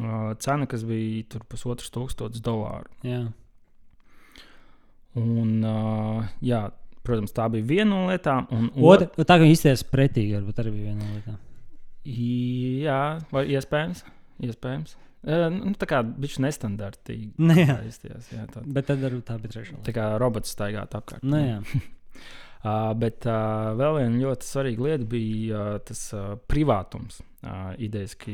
[0.00, 2.88] Uh, cena, kas bija tur pusotrs tūkstotis dolāru.
[3.04, 3.26] Jā.
[5.20, 6.62] Un, uh, jā,
[7.04, 8.46] protams, tā bija viena no lietām.
[8.80, 11.40] Otra, tā kā izties pretīgi, varbūt arī bija viena no lietām.
[12.08, 13.00] Jā,
[13.34, 14.04] vai iespējams.
[14.48, 14.96] iespējams.
[15.22, 17.28] Uh, nu, tā kā viņš ir nestandartīgi.
[17.46, 17.76] Nu, jā.
[17.86, 19.76] Izties, jā, tā, Bet tad varbūt tā bija trešā.
[19.86, 21.26] tā kā robots staigāt apkārt.
[21.26, 21.60] Nu, jā.
[22.62, 27.16] Uh, bet uh, vēl viena ļoti svarīga lieta bija uh, tas uh, privātums.
[27.42, 28.30] Uh, idejas, ka,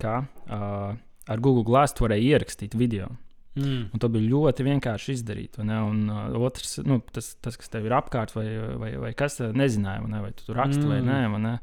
[0.00, 0.92] ka uh,
[1.28, 3.10] ar Google Glass tu varēji ierakstīt video.
[3.58, 3.90] Mm.
[3.92, 5.58] Un to bija ļoti vienkārši izdarīt.
[5.62, 8.48] Un uh, otrs, nu, tas, tas, kas tev ir apkārt, vai,
[8.80, 10.24] vai, vai kas uh, nezināja, vai, ne?
[10.26, 10.90] vai tu tur raksti mm.
[10.92, 11.22] vai nē.
[11.34, 11.54] Vai ne?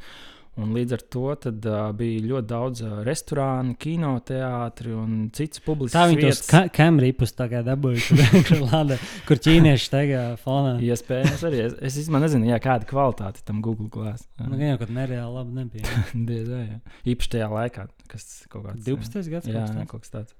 [0.55, 5.97] Un līdz ar to tad, uh, bija ļoti daudz uh, restorānu, kinoteātri un citas publiskas
[5.97, 6.69] Tā viņi tos vietas.
[6.77, 8.95] kamerīpus tā kā dabūja, kur, lada,
[9.27, 10.77] kur ķīnieši steigā fonā.
[10.79, 14.29] Iespējams, arī es, es īstenībā nezinu, jā, kāda kvalitāte tam Google Glass.
[14.39, 16.05] Nu, gan jau, kad nereāli labi nebija.
[16.31, 16.79] Diez vai, jā.
[17.15, 19.29] Īpaši tajā laikā, kas kaut kāds 12.
[19.33, 20.35] gads Jā, jā, kaut kas tāds.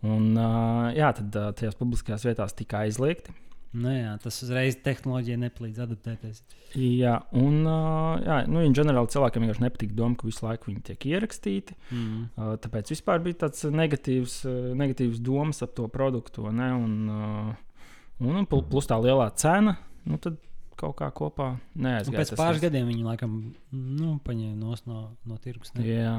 [0.00, 3.34] Un, uh, jā, tad uh, tajās publiskajās vietās tika aizliegti.
[3.70, 6.40] Nu, jā, tas uzreiz tehnoloģijai nepalīdz adaptēties.
[6.74, 11.06] Jā, un uh, jā, nu, ģenerāli cilvēkiem vienkārši nepatīk doma, ka visu laiku viņi tiek
[11.12, 11.76] ierakstīti.
[11.92, 12.24] Mm.
[12.34, 16.48] Uh, tāpēc vispār bija tāds negatīvs, uh, negatīvs domas ap to produktu.
[16.50, 16.72] Ne?
[16.74, 17.86] Un, uh,
[18.24, 19.76] un, un pl- plus tā lielā cena,
[20.08, 20.40] nu, tad
[20.80, 22.18] kaut kā kopā Un neaizgāja.
[22.22, 23.36] pēc pāris gadiem viņi laikam
[23.76, 25.74] nu, paņēma nos no, no tirgus.
[25.76, 25.86] Ne?
[25.86, 26.16] Jā,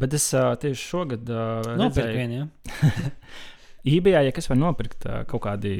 [0.00, 2.48] bet es uh, tieši šogad uh, Nopirkt redzēju, vienu,
[3.96, 5.74] eBay, ja kas var nopirkt uh, kaut kādi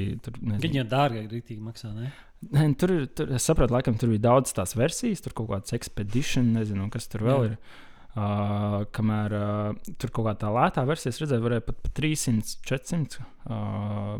[0.62, 2.12] Viņi jau dārgāk rītīgi maksā, ne?
[2.42, 5.74] Nē, nu, tur, tur, es saprotu, laikam tur bija daudz tās versijas, tur kaut kāds
[5.76, 7.50] expedition, nezinu, kas tur vēl Jā.
[7.52, 7.80] ir.
[8.12, 12.58] Uh, kamēr uh, tur kaut kā tā lētā versija, es redzēju, varēja pat par 300,
[12.68, 13.30] 400 uh,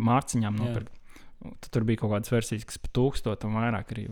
[0.00, 0.84] mārciņām Jā.
[1.42, 4.09] Tad tur bija kaut kādas versijas, kas pat tūkstoši un vairāk arī.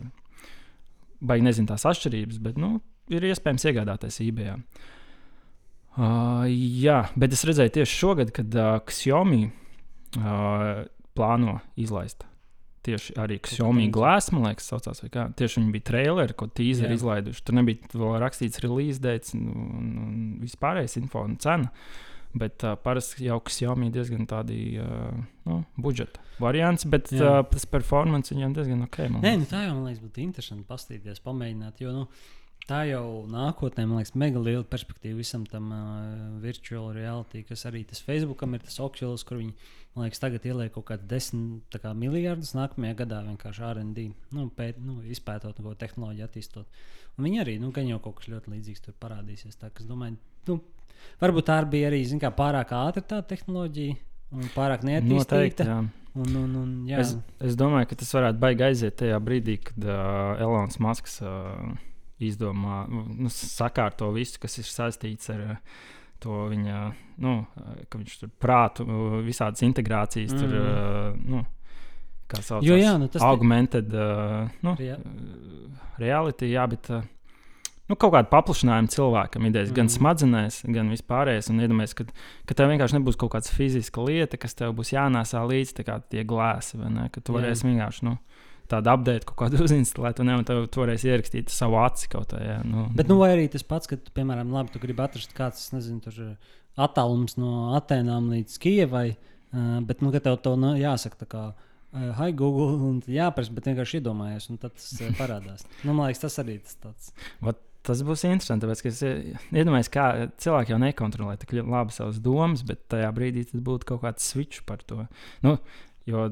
[1.21, 2.75] Baigi nezinu tās atšķirības, bet nu,
[3.13, 4.55] ir iespējams iegādāties eBay.
[5.91, 10.83] Uh, jā, bet es redzēju tieši šogad, kad uh, Xiaomi uh,
[11.17, 12.23] plāno izlaist.
[12.81, 15.27] Tieši arī Xiaomi glāzes, man liekas, saucās, vai kā.
[15.37, 17.43] Tieši viņi bija traileri, ko tīzeri izlaiduši.
[17.45, 21.69] Tur nebija vēl rakstīts release dates un, un, un vispārējais info un cena.
[22.31, 25.09] Bet uh, parasti jau Xiaomi diezgan tādi uh,
[25.47, 27.41] nu, budžeta variants, bet Jā.
[27.41, 29.01] uh, tas performance viņam diezgan ok.
[29.17, 31.81] Nē, nu, tā jau man liekas, būtu interesanti paskatīties, pamēģināt.
[31.83, 32.05] Jo nu,
[32.69, 35.83] tā jau nākotnē, man liekas, mega liela perspektīva visam tam uh,
[36.43, 39.51] virtual reality, kas arī tas Facebookam ir tas Oculus, kur viņi,
[39.95, 44.79] man liekas, tagad ieliek kaut kādu desmit kā, miljardus nākamajā gadā vienkārši RD, nu, pēt,
[44.79, 46.83] nu, izpētot to tehnoloģiju, attīstot.
[47.17, 49.59] Un viņi arī, nu, gan jau kaut kas ļoti līdzīgs tur parādīsies.
[49.59, 50.15] Tā, ka es domāju,
[50.47, 50.61] nu,
[51.21, 53.95] varbūt tā bija arī, kā, pārāk ātra tā tehnoloģija.
[54.31, 55.09] Un pārāk Noteikti.
[55.11, 55.65] neattīstīta.
[55.67, 55.79] Jā.
[56.15, 59.85] Un, un, un, jā, Es, es domāju, ka tas varētu baigi aiziet tajā brīdī, kad
[59.87, 61.71] uh, Elonas Masks uh,
[62.19, 65.55] izdomā, nu, sakārto visu, kas ir saistīts ar uh,
[66.19, 66.81] to viņa,
[67.23, 67.37] nu,
[67.89, 68.85] ka viņš tur prātu,
[69.27, 70.67] visādas integrācijas, tur, Mm.
[70.67, 71.45] uh, nu,
[72.31, 76.91] kā sauc, Jo, jā, nu, tas te- augmented uh, nu, Rea- uh, reality, jā, bet.
[76.91, 77.03] Uh,
[77.91, 79.75] Nu, kaut kāda paplašinājuma cilvēkam idejas, mm.
[79.75, 79.95] gan Mhm.
[79.97, 81.49] smadzenēs, gan vispārējais.
[81.51, 82.05] Un iedomājieties, ka,
[82.47, 86.23] ka tev vienkārši nebūs kaut kāda fiziska lieta, kas tev būs jānēsā līdzi, kā tie
[86.27, 87.09] glāzi, vai ne?
[87.11, 88.13] Ka tu varēsi vienkārši nu,
[88.71, 92.39] tādu update, kaut kādu uzinstalēt, un jau tu varēsi ierakstīt savu aci kaut kā.
[92.45, 92.85] Jā, nu.
[92.95, 96.21] Bet, nu, vai arī tas pats, ka, piemēram, labi, tu gribi atrast kāds, nezinu, tur
[96.23, 101.27] uh, attālums no Atēnām līdz Kijavai, uh, bet, nu, ka tev to nu, jāsaka tā
[101.33, 101.43] kā.
[101.91, 105.65] Uh, hi, Google, un jāprasa, bet vienkārši iedomājies, un tas parādās.
[105.83, 107.09] nu, man liekas, tas arī tas tāds.
[107.43, 110.05] Vat, tas būs interesanti, tāpēc, ka es eh, iedomājos, kā
[110.41, 114.63] cilvēki jau nekontrolē tik labi savas domas, bet tajā brīdī tas būtu kaut kāds switch
[114.67, 115.05] par to.
[115.45, 115.57] Nu,
[116.09, 116.29] jo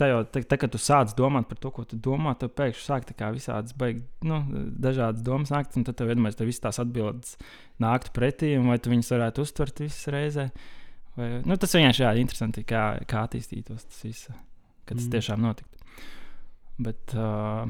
[0.00, 2.86] tā jau, tā, tā, kad tu sāc domāt par to, ko tu domā, tad pēkšņi
[2.86, 4.42] sāk visādas beigas, nu,
[4.82, 7.36] dažādas domas nākt, un tad tev iedomājas, ka visas tās atbildes
[7.82, 10.48] nāktu pretī, un vai tu viņus varētu uztvert visas reizē.
[11.16, 14.32] Vai, nu, tas vienkārši ir interesanti, kā, kā attīstītos tas viss
[14.86, 15.12] ka tas mm.
[15.14, 15.78] tiešām notiktu.
[16.82, 17.68] Bet, uh,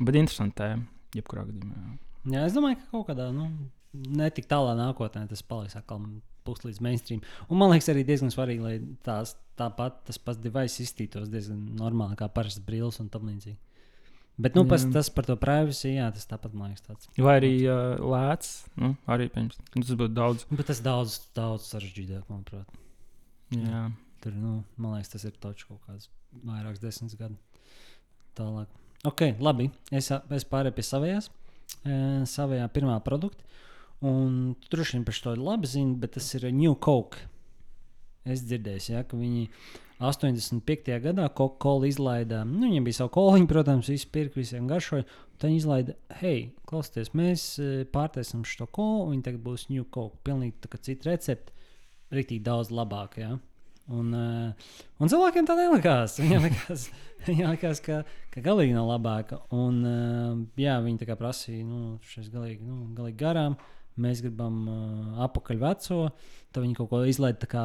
[0.00, 0.72] bet interesanti
[1.16, 1.78] jebkurā gadījumā.
[1.78, 2.13] Jā.
[2.24, 3.48] Jā, es domāju, ka kaut kādā nu,
[3.92, 6.02] netik tālā nākotnē tas paliks atkal
[6.44, 7.22] pusi līdz mainstream.
[7.48, 8.74] Un man liekas, arī diezgan svarīgi, lai
[9.06, 13.56] tās, tāpat tas pats device izstītos diezgan normāli, kā parasts brīvs un tam līdzīgi.
[14.34, 17.10] Bet nu, pas, tas par to privacy, jā, tas tāpat man liekas tāds.
[17.22, 19.60] Vai arī uh, lēts, nu, arī pirms.
[19.76, 20.46] Nu, tas būtu daudz.
[20.50, 22.80] Bet tas daudz, daudz sarežģītāk, manuprāt.
[23.54, 23.84] Jā.
[24.24, 26.10] Tur, nu, man liekas, tas ir točs kaut kāds
[26.42, 27.70] vairākus desmit gadus
[28.34, 28.70] tālāk.
[29.06, 29.68] Ok, labi.
[29.94, 31.43] Es, es pārēju pie savējās, e,
[31.84, 33.44] savējā pirmā produkta.
[34.04, 37.24] Un tu droši vien par to labi zini, bet tas ir New Coke.
[38.24, 39.46] Es dzirdēju, ja, ka viņi
[40.00, 40.90] 85.
[41.04, 45.04] gadā Coca-Cola izlaida, nu, viņiem bija savu koliņu, protams, visi pirka, visiem garšoja.
[45.36, 47.46] Tad viņi izlaida, hei, klausieties, mēs
[47.94, 50.20] pārtaisām šo kolu, un viņi tagad būs New Coke.
[50.26, 51.52] Pilnīgi tā kā cita recepte,
[52.14, 53.18] rītīgi daudz labāk.
[53.20, 53.36] Ja.
[53.92, 56.16] Un, uh, un cilvēkiem tā nelikās.
[56.22, 56.86] Viņam likās,
[57.26, 58.00] viņam likās ka,
[58.32, 59.42] ka galīgi nav labāka.
[59.52, 63.58] Un, uh, jā, viņi tā kā prasīja, nu, šis galīgi, nu, galīgi garām.
[64.00, 65.98] Mēs gribam uh, apakaļ veco.
[66.50, 67.64] Tad viņi kaut ko izlaiž, tā kā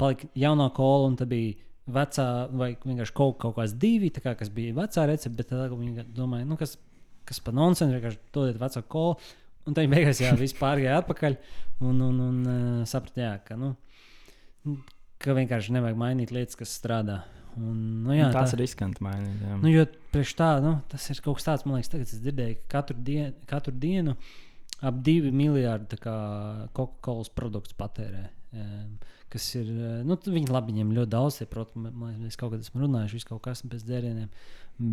[0.00, 1.54] palika jaunā kola, un tā bija
[1.90, 5.36] vecā, vai vienkārši kaut, kaut kāds divi, kā, kas bija vecā recepte.
[5.38, 6.74] Bet tad viņi domāja, nu, kas,
[7.28, 9.18] kas par nonsensu, vienkārši dodiet veco kolu.
[9.68, 11.36] Un tā viņi beigās jau viss pārgāja atpakaļ.
[11.86, 13.58] Un, un, un uh, saprata, jā, ka.
[13.60, 13.74] Nu,
[15.20, 17.20] ka vienkārši nevajag mainīt lietas, kas strādā.
[17.58, 19.40] Un, nu, jā, nu, tas ir riskanti mainīt.
[19.42, 19.56] Jā.
[19.60, 22.58] Nu, jo priekš tā, nu, tas ir kaut kas tāds, man liekas, tagad es dzirdēju,
[22.60, 24.14] ka katru, dien, katru dienu
[24.86, 28.22] ap divi miljardi Coca-Cola produktu patērē.
[28.56, 28.94] Um,
[29.30, 29.68] kas ir,
[30.06, 33.44] nu, viņi labi ņem ļoti daudz, tie, protams, mēs kaut kad esam runājuši, visu kaut
[33.44, 34.30] kas pēc dzērieniem,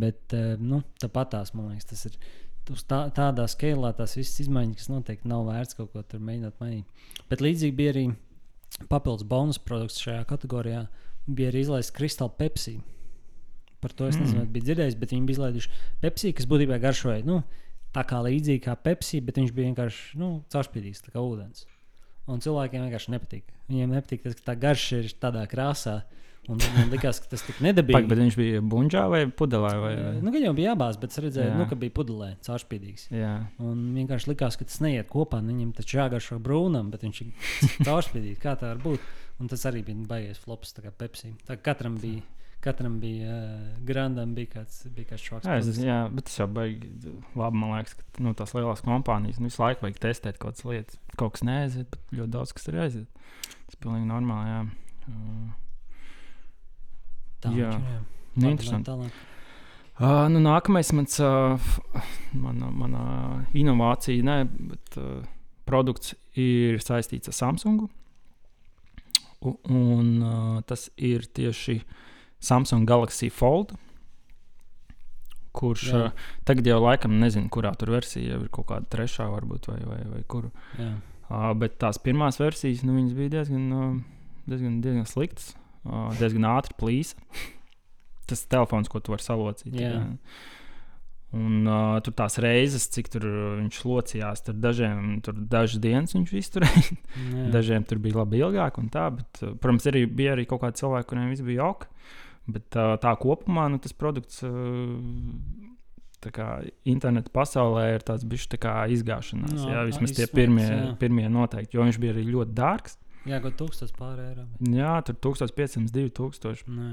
[0.01, 2.19] bet, nu, tāpat tās, man liekas, tas ir
[2.73, 6.61] uz tā, tādā skalā, tās visas izmaiņas, kas noteikti nav vērts kaut ko tur mēģināt
[6.61, 7.05] mainīt.
[7.31, 8.05] Bet līdzīgi bija arī
[8.91, 10.85] papildus bonus produkts šajā kategorijā
[11.27, 12.77] bija arī izlaists Crystal Pepsi.
[13.81, 14.25] Par to es mm.
[14.25, 17.41] nezinu, bija dzirdējis, bet viņi bija izlaiduši Pepsi, kas būtībā garšoja nu,
[17.95, 21.67] tā kā līdzīgi kā Pepsi, bet viņš bija vienkārši nu, caurspīdīgs, kā ūdens.
[22.27, 23.51] Un cilvēkiem vienkārši nepatīk.
[23.71, 26.01] Viņiem nepatīk tas, ka tā garša ir tādā krāsā.
[26.47, 27.97] Un man liekas, ka tas tik nedabīgi.
[27.97, 29.71] Pak, bet viņš bija buļbuļsā vai pudelē?
[29.83, 29.91] Vai...
[30.23, 31.57] Nu, gan jau bija jābāz, bet es redzēju, Jā.
[31.59, 33.09] nu, ka bija pudelē, caurspīdīgs.
[33.11, 33.33] Jā.
[33.59, 35.41] Un vienkārši likās, ka tas neiet kopā.
[35.43, 37.51] Nu, viņam taču jāgaršo brūnam, bet viņš ir
[37.89, 38.39] caurspīdīgs.
[38.43, 39.11] Kā tā var būt?
[39.43, 41.35] Un tas arī bija baigies flops, kā Pepsi.
[41.49, 42.23] Tā katram bija.
[42.63, 45.45] Katram bija uh, grandam, bija kāds, bija kāds šoks.
[45.45, 46.89] Jā, es, jā, bet tas jau baigi
[47.37, 47.59] labi.
[47.61, 50.97] Man liekas, ka nu, tās lielās kompānijas nu, visu laiku vajag testēt kaut kādas lietas.
[51.21, 53.21] Kaut kas neaiziet, bet ļoti daudz kas ir aiziet.
[53.45, 54.49] Tas ir pilnīgi normāli.
[54.49, 54.65] Jā.
[55.05, 55.66] Uh,
[57.43, 58.03] Tā jā, jā.
[58.37, 58.93] Nu, interesanti.
[59.97, 61.69] Uh, nu, nākamais mans, uh,
[62.37, 63.03] mana, mana
[63.57, 65.23] inovācija, ne, bet uh,
[65.65, 67.89] produkts ir saistīts ar Samsungu.
[69.41, 71.79] Un, un uh, tas ir tieši
[72.37, 73.73] Samsung Galaxy Fold.
[75.57, 76.05] Kurš jā.
[76.05, 79.79] uh, tagad jau laikam nezinu, kurā tur versija jau ir kaut kāda trešā, varbūt, vai,
[79.81, 80.53] vai, vai kuru.
[80.77, 80.91] Jā.
[81.27, 83.95] Uh, bet tās pirmās versijas nu, bija diezgan, uh,
[84.45, 85.55] diezgan, diezgan sliktas
[86.19, 87.17] diezgan ātri plīsa.
[88.27, 89.75] Tas telefons, ko tu vari salocīt.
[89.79, 90.01] Jā.
[91.37, 96.33] Un uh, tur tās reizes, cik tur viņš locījās, tur dažiem tur dažas dienas viņš
[96.39, 96.97] izturēja.
[97.55, 99.09] dažiem tur bija labi ilgāk, un tā.
[99.15, 101.87] Bet, protams, arī bija arī kaut kādi cilvēki, kuriem viss bija ok.
[102.47, 104.43] Bet uh, tā kopumā nu, tas produkts.
[104.47, 105.67] Uh,
[106.89, 109.53] interneta pasaulē ir tāds bijis tā izgāšanās.
[109.53, 110.95] No, jā, vismaz tie pirmie, jā.
[110.99, 112.97] pirmie noteikti, jo viņš bija arī ļoti dārgs.
[113.27, 114.47] Jā, kaut kā 1000 pār eiro.
[114.73, 116.67] Jā, tur 1500, 2000.
[116.77, 116.91] Nē.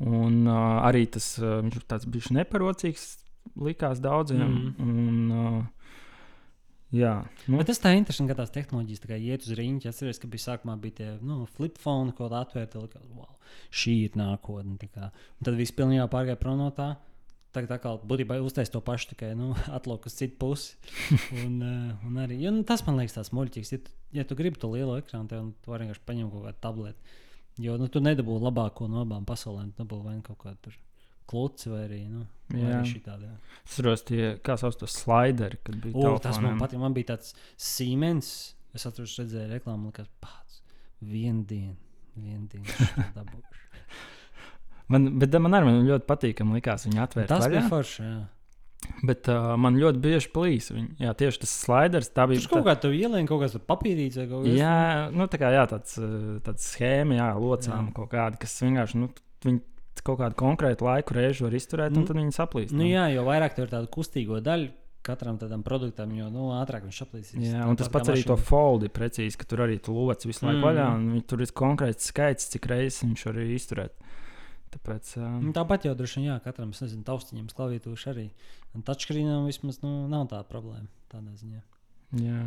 [0.00, 3.08] Un uh, arī tas uh, viņš tāds bija neparocīgs,
[3.60, 4.46] likās daudziem.
[4.46, 4.86] Mm.
[4.86, 5.90] Un, uh,
[6.96, 7.12] jā,
[7.46, 7.58] nu.
[7.58, 9.90] Bet tas tā interesanti, ka tās tehnoloģijas tā iet uz rīņķa.
[9.90, 12.86] Es atceros, ka bija sākumā bija tie nu, flip phone, ko atvērta.
[13.12, 13.34] Wow,
[13.82, 14.78] šī ir nākotne.
[14.88, 16.94] Tad viss pilnībā pārgāja prom no tā.
[17.50, 20.76] Tagad atkal būtībā uztaisīt to pašu, tikai nu, atlūk uz citu pusi.
[21.44, 23.72] un, uh, un arī, jo, nu, tas man liekas tāds muļķīgs.
[23.74, 26.62] Ja, tu, ja tu gribi to lielo ekrānu, tad tu vari vienkārši paņemt kaut kādu
[26.66, 27.18] tableti.
[27.60, 29.74] Jo nu, tu nedabūji labāko no abām pasaulēm.
[29.74, 30.72] Tu dabūji vai nu kaut kādu
[31.30, 32.24] kluci vai arī, nu,
[32.58, 32.80] jā.
[32.82, 36.80] Es saprotu, tie, kā sauc tos slideri, kad bija O, tas man patīk.
[36.82, 38.32] Man bija tāds Siemens.
[38.74, 40.60] Es atceros, redzēju reklāmu, kas pats.
[41.02, 41.76] Vienu dienu,
[42.14, 42.90] vienu dienu.
[43.18, 43.69] dabūšu.
[44.90, 47.30] Man, bet man arī man ļoti patīkami likās viņu atvērt.
[47.30, 48.04] Tas vaļā, bija forši.
[48.04, 48.20] Jā.
[49.06, 50.70] Bet uh, man ļoti bieži plīs.
[50.72, 52.10] Viņa, jā, tieši tas sliders.
[52.16, 54.76] Tā bija Tur kaut kā tur ielien, kaut kāds papīrīts vai kaut kas Jā,
[55.14, 57.96] nu, tā kā jā, tāds, uh, tāds schēma, jā, locām Jā.
[58.00, 59.10] kaut kāda, kas vienkārši nu,
[59.46, 59.62] viņi
[60.00, 62.74] kaut kādu konkrētu laiku reizi var izturēt, un Nu, tad viņi saplīst.
[62.76, 64.72] Nu, jā, jo vairāk tur ir tāda kustīgo daļu
[65.04, 67.44] katram tādam produktam, jo nu, ātrāk viņš aplīsīs.
[67.52, 70.58] Jā, un tas pats arī to foldi precīzi, ka tur arī tu loci visu laiku
[70.58, 70.60] Mm.
[70.60, 70.66] mm.
[70.68, 73.96] vaļā, un tur ir konkrēts skaits, cik reizes viņš var izturēt.
[74.70, 78.26] Tāpēc, Nu, um, Tāpat jau droši vien, jā, katram, nezinu, taustiņam, sklavītūši arī.
[78.78, 81.62] Un touchscreenam vismaz nu, nav tā problēma tādā ziņā.
[82.22, 82.42] jā,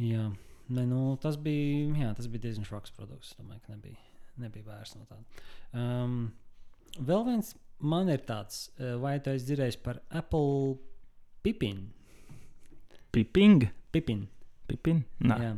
[0.00, 0.30] Jā,
[0.72, 3.34] ne, nu, tas, bija, jā, tas bija diezgan švaks produkts.
[3.34, 3.98] Es domāju, ka nebija,
[4.40, 5.44] nebija vērts no tāda.
[5.76, 6.14] Um,
[6.96, 7.52] vēl viens
[7.84, 8.70] man ir tāds,
[9.02, 10.78] vai tu esi dzirdējis par Apple
[11.44, 11.90] pipinu?
[13.12, 14.28] piping, Pipin.
[14.70, 15.04] pipin.
[15.20, 15.56] Jā.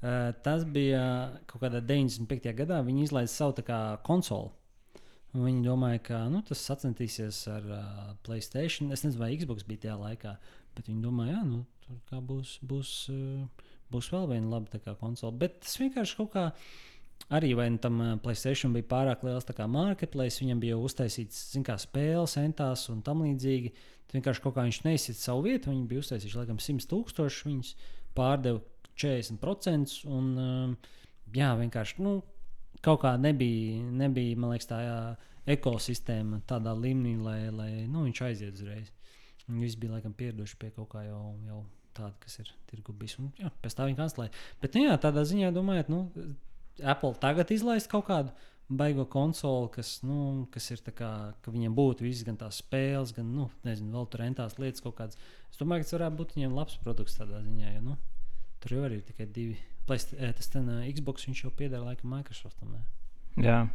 [0.00, 1.02] Uh, tas bija
[1.46, 2.50] kaut kādā 95.
[2.56, 2.80] gadā.
[2.86, 3.52] Viņi izlaiž savu
[4.02, 4.50] konsoli.
[5.30, 7.82] Viņi domāja, ka nu, tas sacensties ar uh,
[8.26, 8.90] Playstation.
[8.90, 10.32] Es nezinu, vai Xbox bija tajā laikā,
[10.74, 11.60] bet viņi domāja, ka nu,
[12.10, 15.36] tur būs, būs, uh, būs vēl viena laba konsole.
[15.38, 16.48] Bet tas vienkārši kaut kā.
[17.30, 22.34] Arī vai nu tam uh, Playstation bija pārāk liels marketplace, viņam bija uztaisīts kā, spēles,
[22.34, 23.70] centās un tam līdzīgi.
[24.08, 25.70] Tad vienkārši kaut kā viņš neizsita savu vietu.
[25.70, 27.74] Viņi bija uztaisījuši laikam 100 tūkstošus, viņus
[28.18, 28.58] pārdeva
[28.98, 30.00] 40%.
[30.10, 30.74] Un, um,
[31.36, 32.16] jā, vienkārši nu,
[32.84, 35.00] kaut kā nebija, nebija man liekas, tā jā,
[35.56, 38.92] ekosistēma tādā līmenī, lai, lai nu, viņš aiziet uzreiz.
[39.50, 41.34] Visi bija laikam pieraduši pie kaut kā jau.
[41.48, 43.16] jau Tāda, kas ir tirgu bijis.
[43.18, 44.30] Un, jā, pēc tam viņa kancelēja.
[44.62, 46.04] Bet, nu, jā, tādā ziņā, domājot, nu,
[46.86, 48.30] Apple tagad izlaist kaut kādu
[48.70, 51.10] baigo konsoli, kas, nu, kas ir tā kā,
[51.42, 54.94] ka viņiem būtu visas gan tās spēles, gan, nu, nezinu, vēl tur rentās lietas kaut
[55.00, 55.18] kādas.
[55.50, 57.96] Es domāju, ka tas varētu būt viņiem labs produkts tādā ziņā, jo, nu,
[58.62, 59.58] tur jau arī ir tikai divi.
[59.90, 62.76] Eh, tas ten uh, Xbox jau pieder laikam Microsoftam.
[62.76, 62.82] Ne?
[63.42, 63.68] jā.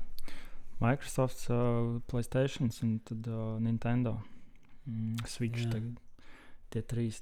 [0.80, 4.18] Microsoft, uh, Playstation un tad uh, Nintendo.
[4.86, 5.68] Mm, Switch.
[6.74, 7.22] Tie trīs.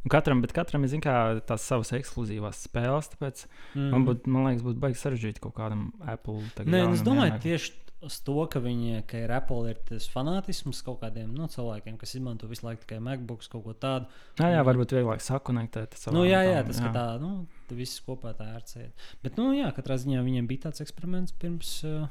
[0.00, 1.14] Un Katram, bet katram ir kā,
[1.46, 3.10] tās savas ekskluzīvās spēles.
[3.14, 3.90] Tāpēc mm.
[3.92, 6.42] man, būt, man liekas, būtu baigi sarežģīti kaut kādam Apple.
[6.64, 7.46] Nē, nu, es domāju, ienākt.
[7.46, 11.98] tieši uz to, ka, viņi, ka ir Apple ir tas fanātisms kaut kādiem nu, cilvēkiem,
[12.00, 14.08] kas izmanto visu laiku tikai MacBooks, kaut ko tādu.
[14.40, 15.98] Jā, jā, varbūt vieglāk sakonektēt.
[16.14, 17.44] Nu, jā, jā, tas ir tā, nu,
[17.76, 19.06] viss kopā tā ērcēt.
[19.24, 22.08] Bet, nu, jā, katrā ziņā viņiem bija tāds eksperiments pirms uh,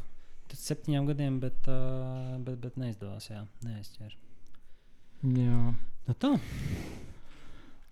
[0.54, 4.18] septiņiem gadiem, bet, uh, bet, bet neizdevās, jā, neaizķēra.
[5.42, 5.62] jā.
[6.10, 6.36] Nu, tā.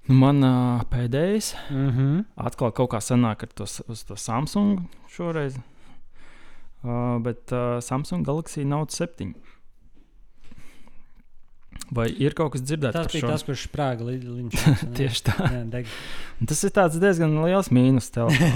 [0.08, 2.26] Nu, man uh, pēdējais Mm -hmm.
[2.36, 3.66] atkal kaut kā sanāk ar to,
[4.08, 5.58] to Samsung šoreiz.
[6.86, 9.34] Uh, bet uh, Samsung Galaxy Note 7.
[11.94, 13.30] Vai ir kaut kas dzirdēts Tas par bija šo?
[13.32, 14.56] tas, kurš sprāga līdz
[14.98, 15.36] Tieši tā.
[15.54, 15.92] Jā, deg.
[16.50, 18.50] Tas ir tāds diezgan liels mīnus tā kā.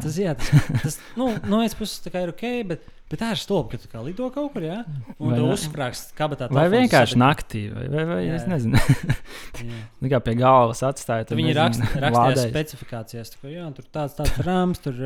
[0.00, 3.32] Tas, jā, tas, tas nu, no vienas puses tā kā ir ok, bet, bet tā
[3.34, 4.78] ir stulbi, ka tu kā lido kaut kur, jā,
[5.18, 6.48] un tu uzsprāgst kabatā.
[6.56, 8.38] Vai vienkārši sadeg- naktī, vai, vai, vai Jā.
[8.38, 8.80] es nezinu.
[9.60, 9.82] Jā.
[10.00, 11.28] Tā kā pie galvas atstāja.
[11.36, 15.04] Viņi raksta, rakstīja specifikācijās, ka jā, tur tāds tāds rāms, tur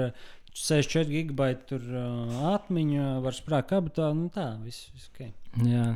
[0.54, 4.12] 64 gigabaiti, tur uh, atmiņa, var sprāgt kabatā.
[4.14, 5.28] Nu, tā, viss, viss ok.
[5.66, 5.88] Jā.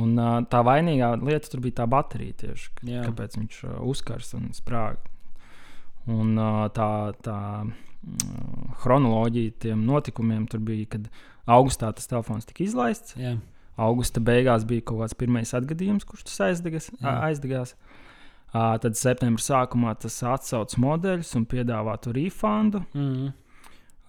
[0.00, 2.70] Un uh, tā vainīgā lieta tur bija tā baterija tieši.
[2.86, 3.04] Jā.
[3.08, 5.02] Kāpēc viņš uh, uzkars un sprāg.
[6.10, 6.90] Un uh, tā,
[7.26, 11.10] tā mm, chronoloģija tiem notikumiem tur bija, kad
[11.50, 13.18] augustā tas telefons tika izlaists.
[13.18, 13.36] Jā,
[13.80, 17.74] Augusta beigās bija kaut kāds pirmais atgadījums, kurš tas aizdegas, aizdegās.
[18.50, 22.82] Uh, tad septembrī sākumā tas atsauc modeļus un piedāvā tur refundu.
[22.92, 23.30] mm.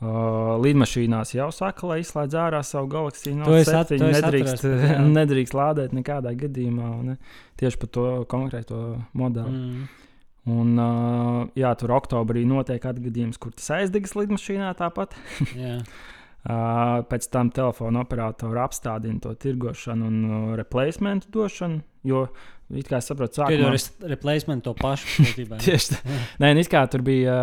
[0.01, 3.35] Uh, lidmašīnās jau saka, lai izslēdz ārā savu galaxiju.
[3.37, 3.99] No To es at- 7.
[4.01, 4.95] to nedrīkst, jā.
[5.05, 6.87] nedrīkst lādēt nekādā gadījumā.
[7.05, 7.17] Ne?
[7.61, 8.79] Tieši par to konkrēto
[9.13, 9.51] modeli.
[9.53, 9.83] Mm.
[10.49, 15.13] Un, uh, jā, tur oktobrī notiek atgadījums, kur tas aizdegas lidmašīnā tāpat.
[15.59, 15.77] Jā,
[16.41, 21.83] Uh, pēc tam telefona operatora apstādina to tirgošanu un uh, replacementu došanu.
[22.09, 22.23] Jo,
[22.79, 25.25] it kā es saprotu, Kad jau sākumā ir replacement to pašu.
[25.65, 25.99] Tieši tā.
[26.43, 27.35] Nē, nu, kā tur bija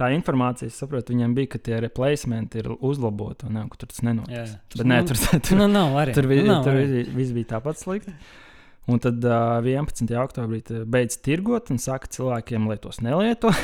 [0.00, 3.92] tā informācija, es saprotu, viņiem bija, ka tie replacementi ir uzlaboti un ne, ka tur
[3.94, 4.54] tas nenotiks.
[4.56, 4.78] Jā.
[4.78, 6.14] Bet nē, tur, tur, nu, nav arī.
[6.16, 7.02] tur, bija, Nu, nav tur arī.
[7.14, 8.14] viss- bija tāpat slikti.
[8.90, 10.10] Un tad uh, 11.
[10.18, 10.58] oktobrī
[10.90, 13.52] beidz tirgot un saka cilvēkiem, lai tos nelieto.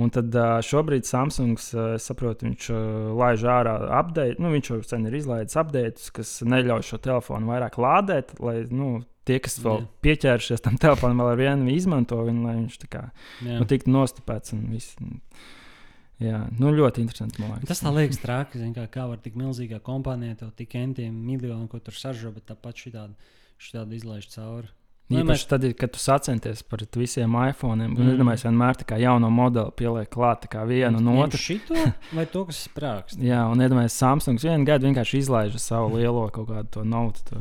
[0.00, 2.82] Un tad uh, šobrīd Samsungs, uh, saprotu, viņš uh,
[3.18, 4.36] laiž ārā update.
[4.38, 9.00] Nu, viņš jau sen ir izlaidis updates, kas neļauj šo telefonu vairāk lādēt, lai nu,
[9.28, 9.86] tie, kas vēl Jā.
[10.06, 13.02] pieķērušies tam telefonam, vēl ar vienu izmanto viņu, lai viņš tā kā
[13.46, 13.58] Jā.
[13.60, 14.96] nu, tiktu nostipēts un viss.
[16.20, 17.40] Jā, nu, ļoti interesanti.
[17.40, 17.68] liekas.
[17.70, 21.80] Tas tā liekas traki, kā, kā var tik milzīgā kompānijā to tik entiem miljonu, ko
[21.80, 23.16] tur saržo, bet tāpat šitādi,
[23.56, 24.68] šitādi izlaiž cauri.
[25.10, 28.20] Vai Īpaši tad, kad tu sacenties par visiem iPhone, Mm.
[28.20, 28.28] mm.
[28.34, 31.40] es vienmēr tā kā jauno modeli pieliek klāt tā kā vienu un otru.
[31.40, 31.74] Šito
[32.16, 33.16] vai to, kas sprāgst?
[33.18, 37.40] Jā, un iedomājieties, Samsungs vienu gadu vienkārši izlaiž savu lielo kaut kādu to naudu.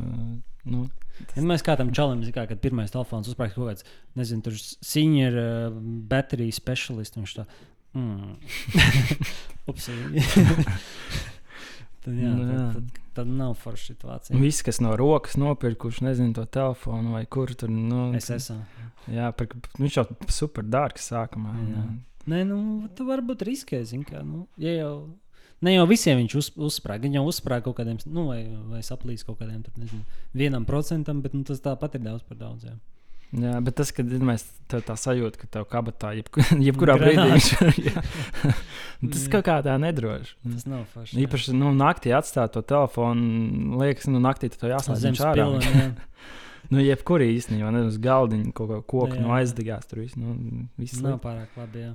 [0.65, 0.87] Nu,
[1.35, 3.83] Ja mēs kādam čalam, kā, kad pirmais telefons uzsprāgst kaut kāds,
[4.19, 5.79] nezinu, tur senior uh,
[6.11, 7.43] bateriju specialists, viņš tā,
[7.99, 8.29] mm.
[12.03, 12.65] tad, jā, Nu, tad, jā.
[12.73, 14.39] tad, tad nav forša situācija.
[14.39, 17.69] Viss, kas no rokas nopirkuši, nezinu, to telefonu vai kur tur.
[17.71, 18.61] Nu, Es esmu.
[19.09, 19.45] Jā, par,
[19.79, 21.51] viņš jau super dārgs sākumā.
[21.57, 21.65] Jā.
[21.75, 21.83] Jā.
[22.29, 22.57] Nē, nu,
[22.95, 24.19] tu varbūt riskē, zini, kā.
[24.25, 24.93] Nu, ja jau,
[25.65, 27.05] ne jau visiem viņš uz, uzsprāga.
[27.07, 30.05] Viņa jau uzsprāga kaut kādiem, nu, vai, vai saplīs kaut kādiem, tur, nezinu,
[30.37, 32.69] vienam procentam, bet nu, tas tāpat ir daudz par daudz.
[32.69, 32.77] Jā.
[33.29, 34.41] Jā, bet tas, kad mēs
[34.71, 37.37] tā, tā sajūta, ka tev kabatā jebku, jebkurā Granāta.
[37.37, 38.55] brīdī viņš ir.
[39.13, 40.33] Tas kaut kā tā nedroši.
[40.55, 41.19] Tas nav forši.
[41.27, 45.45] Īpaši nu, naktī atstāt to telefonu, liekas, nu, naktī to jāsaka zemes ārā.
[45.45, 45.73] pilna.
[45.83, 45.89] jā.
[46.69, 49.21] Nu, jebkurā īstenībā, ne uz galdiņa kaut kā koku Jā.
[49.23, 49.87] no aizdegās.
[49.89, 50.35] Tur viss, nu,
[50.77, 51.87] viss Nav pārāk labi.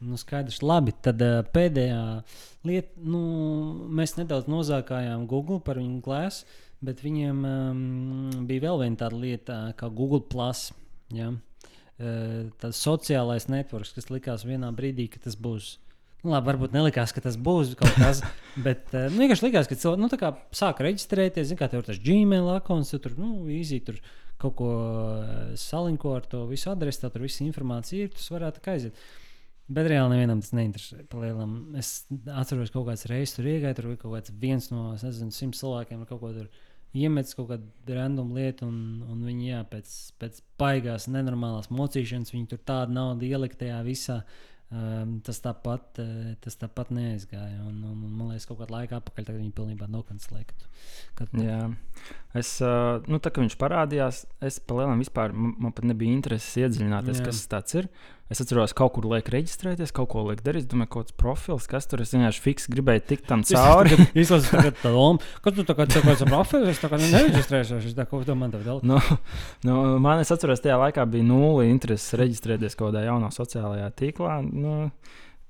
[0.00, 0.62] Nu, skaidrs.
[0.64, 2.00] Labi, tad uh, pēdējā
[2.68, 3.20] lieta, nu,
[3.92, 6.46] mēs nedaudz nozākājām Google par viņu glāzi,
[6.84, 7.84] bet viņiem um,
[8.48, 10.22] bija vēl viena tāda lieta, kā Google.
[10.32, 10.70] Plus,
[11.12, 11.34] ja?
[11.34, 15.74] uh, tas sociālais networks, kas likās vienā brīdī, ka tas būs.
[16.20, 18.24] Nu, labi, varbūt nelikās, ka tas būs kaut kas,
[18.66, 21.52] bet uh, nu, vienkārši likās, ka cilvēki nu, tā sāk reģistrēties.
[21.52, 24.00] Zini, kā ir tas Gmail akons, tu tur nu, īsi tur
[24.40, 24.68] kaut ko
[25.20, 29.02] eh, salinko ar to visu adresi, tev tur viss informācija ir, tas varētu tā aiziet.
[29.70, 31.04] Bet reāli nevienam tas neinteresē.
[31.12, 31.54] Palielam.
[31.78, 35.30] Es atceros, ka kaut kāds reizes tur iegāja, tur bija kaut kāds viens no nezinu,
[35.34, 36.48] simt cilvēkiem, ar kaut ko tur
[36.96, 42.50] iemetis kaut kādu random lietu, un, un viņi jā, pēc, pēc baigās, nenormālās mocīšanas, viņi
[42.50, 44.22] tur tādu naudu ielika tajā visā.
[44.70, 47.56] Um, tas tāpat, uh, tas tāpat neaizgāja.
[47.66, 50.46] Un, un, un, man liekas, kaut kādā laikā atpakaļ viņi pilnībā nokancelēja.
[51.18, 51.64] Kad, Jā,
[52.38, 56.54] es, uh, nu, tā kā viņš parādījās, es palielinām vispār, man, man pat nebija intereses
[56.62, 57.26] iedziļināties, Jā.
[57.26, 57.90] kas tas ir.
[58.30, 60.62] Es atceros, kaut kur liek reģistrēties, kaut ko liek darīt.
[60.62, 62.06] Es domāju, kaut kāds profils, kas tur ir.
[62.06, 63.96] Es vienkārši fiks gribēju tikt tam cauri.
[64.22, 65.32] Izlasīt, tagad tā doma.
[65.42, 68.36] Kas tu tā kā tā kā esi profils, es tā kā nereģistrēšos, es tā kā
[68.38, 68.78] man tev vēl.
[68.86, 69.00] Nu,
[69.66, 74.38] nu, man es atceros, tajā laikā bija nulle intereses reģistrēties kaut kādā jaunā sociālajā tīklā.
[74.46, 74.76] Nu,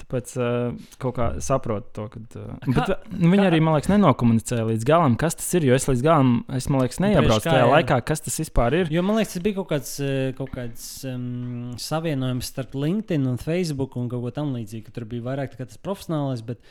[0.00, 2.06] tāpēc uh, kaut kā saprotu to.
[2.14, 5.68] Kad, uh, Kā- bet, nu, viņi arī, man liekas, nenokomunicēja līdz galam, kas tas ir.
[5.68, 7.70] Jo es līdz galam, es man liekas, neiebraucu tajā jā.
[7.74, 8.92] laikā, kas tas vispār ir.
[8.94, 13.40] Jo man liekas, tas bija kaut kāds, eh, kaut kāds um, savienojums starp LinkedIn un
[13.40, 14.88] Facebook un kaut ko tamlīdzīgu.
[14.88, 16.62] ka Tur bija vairāk tas profesionālais, bet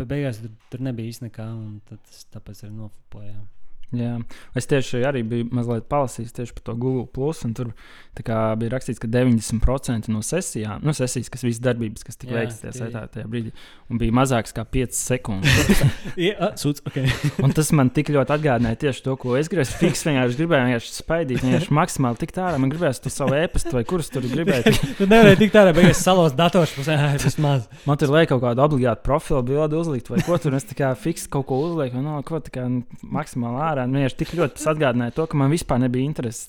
[0.00, 1.50] beigās tur, tur nebija īsti nekā.
[1.90, 3.44] tad Tāpēc arī nofupojām.
[3.94, 4.16] Jā.
[4.58, 7.06] Es tieši arī biju mazliet palasījis tieši par to Google.
[7.06, 7.70] Plus, tur
[8.24, 12.74] bija rakstīts, ka 90% no sesijām, nu, sesijas, kas visas darbības, kas tika veikts tajā,
[12.80, 13.52] saitā, tajā brīdī,
[13.92, 15.84] un bija mazāks kā 5 sekundes.
[16.88, 16.96] Ok.
[17.44, 19.76] Un tas man tik ļoti atgādināja tieši to, ko es gribēju.
[19.80, 22.60] Fiks vienkārši gribēju vienkārši spaidīt, vienkārši maksimāli tikt ārā.
[22.62, 24.72] Man gribējās to savu e-pastu vai kurus tur gribēju.
[24.98, 27.66] tu nevarēji tikt ārā, beigās salos dators pusē, tas maz.
[27.88, 30.56] Man tur liek kaut kādu obligātu profilu bildi uzlikt, vai ko tur.
[30.56, 32.64] Es tā kā fiks kaut ko uzlieku, no ko tā kā
[33.04, 33.75] maksimāli ārā.
[33.84, 36.48] Man vienkārši tik ļoti tas atgādināja to, ka man vispār nebija intereses.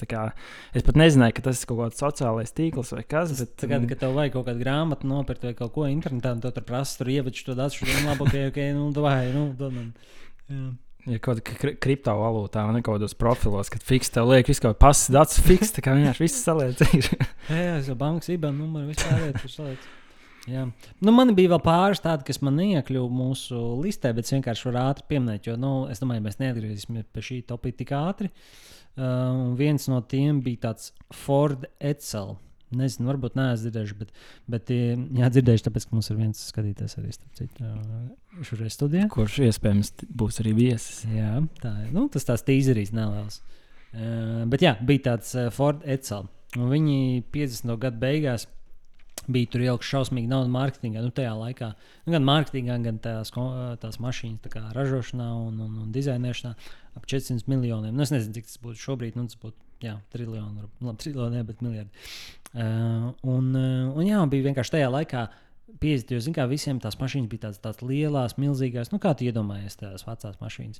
[0.78, 3.36] Es pat nezināju, ka tas ir kaut kāds sociālais tīkls vai kas.
[3.36, 6.52] Mm, tagad, kad tev vajag kaut kādu grāmatu nopirkt vai kaut ko internetā, un tu
[6.56, 9.94] tur prasa, tur ievadīt to datu, tad labi, ok, ok, nu, vai, nu, dod man.
[10.48, 10.68] Jā.
[11.08, 14.82] Ja kaut kri kriptovalūtā vai kaut kādos profilos, kad fiks tev liek, visu kaut kādu
[14.82, 16.82] pasas datus, fiks, tā kā vienkārši viss saliec.
[17.48, 19.94] Jā, jā, es jau bankas IBAN numuru vispār tur salīdzu.
[20.48, 20.64] Jā.
[21.04, 24.82] Nu, man bija vēl pāris tādi, kas man neiekļuva mūsu listē, bet es vienkārši varu
[24.86, 28.32] ātri pieminēt, jo, nu, es domāju, mēs neatgriezīsimies pie šī topika tik ātri.
[28.98, 32.38] Uh, un viens no tiem bija tāds Ford Edsel.
[32.78, 34.10] Nezinu, varbūt neesmu dzirdējuši, bet,
[34.52, 39.06] bet eh, jā, dzirdējuši, tāpēc, ka mums ir viens skatītājs arī citu uh, šurē studijā.
[39.14, 41.06] Kurš iespējams būs arī viesis.
[41.08, 41.94] Jā, tā ir.
[41.96, 43.40] Nu, tas tās tīzerīs neliels.
[43.94, 46.28] Uh, bet jā, bija tāds uh, Ford Edsel.
[46.60, 47.72] Un viņi 50.
[47.80, 48.50] gadu beigās
[49.32, 51.04] bija tur ielikt šausmīgi naudu mārketingā.
[51.04, 53.32] Nu, tajā laikā nu, gan mārketingā, gan tās,
[53.82, 56.54] tās mašīnas tā kā ražošanā un, un, un dizainēšanā
[56.98, 57.96] ap 400 miljoniem.
[57.96, 59.18] Nu, es nezinu, cik tas būtu šobrīd.
[59.20, 62.08] Nu, tas būtu jā, triljoni, varbūt- nu, labi, triljoni, ne, bet miljardi.
[62.54, 65.28] Uh, un, un jā, bija vienkārši tajā laikā.
[65.78, 66.14] 50.
[66.16, 69.76] Jo, zināmā mērā, visiem tās mašīnas bija tādas, tādas lielas, milzīgas, nu, kā tu iedomājies,
[69.78, 70.80] tās vecās mašīnas.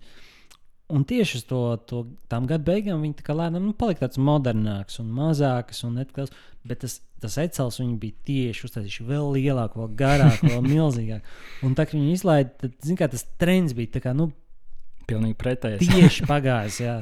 [0.88, 1.58] Un tieši uz to,
[1.90, 1.98] to
[2.32, 5.82] tām gadu beigām viņi tā kā lēnām nu, palika tāds modernāks un mazāks.
[5.84, 6.32] Un netkals,
[6.64, 11.36] bet tas, tas ecels viņi bija tieši uztaisījuši vēl lielāku, vēl garāku, vēl milzīgāku.
[11.68, 14.30] Un tā kā viņi izlaiž, tad zināmā, tas trends bija kā, nu,
[15.08, 15.88] Pilnīgi pretējs.
[15.92, 16.80] tieši pagājis.
[16.84, 16.96] Jā.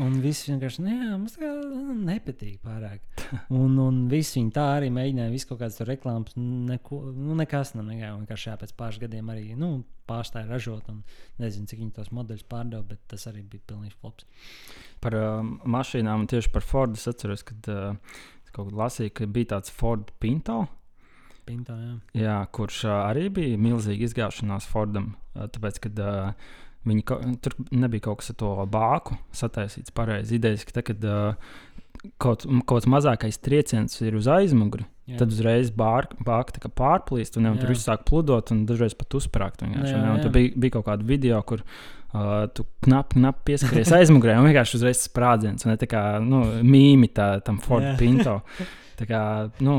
[0.00, 3.02] Un viss vienkārši, nu, jā, mums nu, nepatīk pārāk.
[3.62, 7.90] Un, un viss viņi tā arī mēģināja, visu kaut kādas reklāmas, neko, nu, nekas nav.
[7.92, 9.70] Vienkārši jā, pēc pāris gadiem arī nu,
[10.08, 11.02] pārstāja ražot, un
[11.40, 14.28] nezinu, cik viņi tos modeļus pārdeva, bet tas arī bija pilnīgs flops.
[15.04, 18.16] Par uh, mašīnām un tieši par Fordu es atceros, kad uh,
[18.52, 20.62] kaut kad lasīju, ka bija tāds Ford Pinto.
[21.48, 21.94] Pinto, jā.
[22.16, 25.14] Jā, kurš uh, arī bija milzīga izgāšanās Fordam.
[25.34, 26.52] Uh, tāpēc, kad uh,
[26.88, 27.04] viņi,
[27.44, 30.38] tur nebija kaut kas ar to bāku sataisīts pareizi.
[30.38, 31.52] Idejas, ka te, kad uh,
[32.22, 35.20] kaut, kaut mazākais trieciens ir uz aizmuguri, Jā.
[35.22, 37.74] tad uzreiz bāka pārplīst, un, ne, un tur Jā.
[37.74, 39.64] viss sāk pludot, un dažreiz pat uzsprāgt.
[39.64, 40.14] Jā, un jā.
[40.24, 44.78] Tur bija, bija kaut kāda video, kur uh, tu knapi knap pieskaries aizmugurē, un vienkārši
[44.80, 47.96] uzreiz sprādziens, un ne tā kā nu, mīmi tā, tam Ford Jā.
[48.00, 48.40] Pinto.
[48.98, 49.22] Tā kā,
[49.64, 49.76] nu,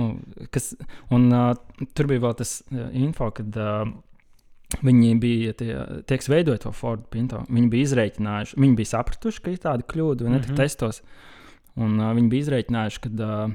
[0.52, 0.74] kas,
[1.14, 1.52] un uh,
[1.96, 3.86] tur bija vēl tas uh, info, kad uh,
[4.82, 5.72] viņi bija tie,
[6.08, 7.44] tie kas veidoja to Ford Pinto.
[7.50, 10.46] Viņi bija izreikinājuši, viņi bija sapratuši, ka ir tāda kļūda, un mm.
[10.48, 10.60] -hmm.
[10.60, 11.04] testos.
[11.76, 13.54] Un uh, viņi bija izreikinājuši, ka uh,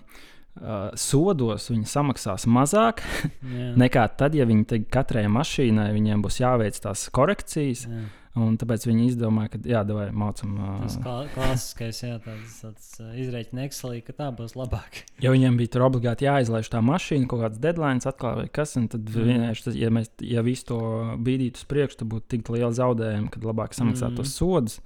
[0.60, 3.72] uh, sodos viņi samaksās mazāk Jā.
[3.82, 7.86] nekā tad, ja viņi katrai mašīnai viņiem būs jāveic tās korekcijas.
[7.86, 8.06] Jā.
[8.38, 10.52] Un tāpēc viņi izdomāja, ka jā, vai mācām.
[10.84, 12.88] Tas Uh, klā, klasiskais, jā, tāds, tāds
[13.24, 15.00] izreikņa Excelī, ka tā būs labāk.
[15.24, 18.76] jo viņiem bija tur obligāti jāizlaiž tā mašīna, kaut kāds deadline atklāt, vai kas.
[18.78, 19.24] Tad Mm.
[19.32, 20.78] vienkārši, tas, ja mēs ja visu to
[21.24, 24.20] bīdītu uz priekšu, tad būtu tik liela zaudējuma, kad labāk samaksāt Mm.
[24.20, 24.78] tos sodus.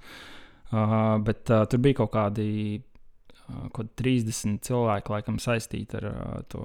[0.73, 2.47] Uh, bet uh, tur bija kaut kādi
[2.81, 6.63] uh, kaut 30 cilvēki, laikam, saistīti ar uh, to.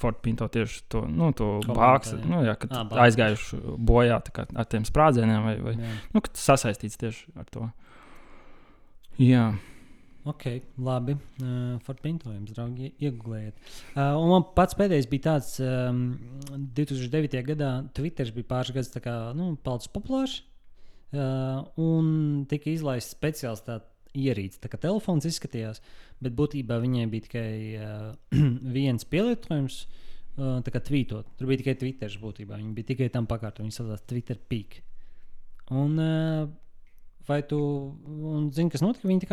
[0.00, 2.98] Fort Pinto tieši to, nu, to bāzi, nu, jā, kad bāks.
[3.06, 5.94] aizgājuši bojā kā ar tiem sprādzieniem, vai, vai Jā.
[6.12, 7.70] nu, tas sasaistīts tieši ar to.
[9.22, 9.48] Jā,
[10.26, 10.42] Ok,
[10.82, 11.14] labi.
[11.38, 13.60] Uh, Fortpinto jums, draugi, iegūlējiet.
[13.94, 16.00] Uh, un man pats pēdējais bija tāds, um,
[16.74, 17.36] 2009.
[17.52, 20.40] gadā Twitter bija pāris gadus kā, nu, palicis populārs.
[21.14, 22.08] Uh, un
[22.50, 23.86] tika izlaists speciāls tāds
[24.16, 25.82] ierīce, tā kā telefons izskatījās,
[26.22, 28.10] bet būtībā viņai bija tikai uh,
[28.78, 29.84] viens pielietojums.
[30.36, 31.24] Uh, tā kā tvītot.
[31.38, 32.58] Tur bija tikai Twitter būtībā.
[32.60, 33.64] Viņi bija tikai tam pakāpta.
[33.64, 34.82] Viņi saucās Twitter peak.
[35.72, 36.42] Un, uh,
[37.28, 37.58] vai tu
[38.52, 39.08] zini, kas notika?
[39.08, 39.28] Viņi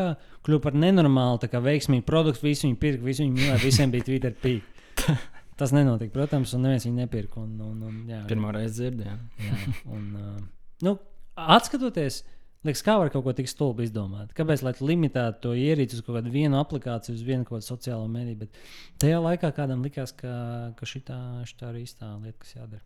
[0.48, 2.48] kļuva par nenormālu, tā kā veiksmīgu produktu.
[2.48, 4.70] Visi viņi pirka, visi viņi mīlēja, visiem bija Twitter peak.
[5.60, 7.44] Tas nenotika, protams, un neviens viņu nepirka.
[7.44, 9.20] Un, un, un, jā, pirmā reize dzirdējām.
[9.46, 9.60] jā,
[9.94, 10.40] un, uh,
[10.88, 10.96] nu,
[11.36, 12.24] atskatoties,
[12.68, 14.34] liekas, kā var kaut ko tik stulbi izdomāt.
[14.38, 17.70] Kāpēc lai tu limitētu to ierīci uz kaut kādu vienu aplikāciju, uz vienu kaut kādu
[17.70, 18.44] sociālo mediju?
[18.46, 18.60] Bet
[19.04, 20.34] tajā laikā kādam likās, ka,
[20.80, 22.84] ka šitā ir īstā lieta, kas jādara.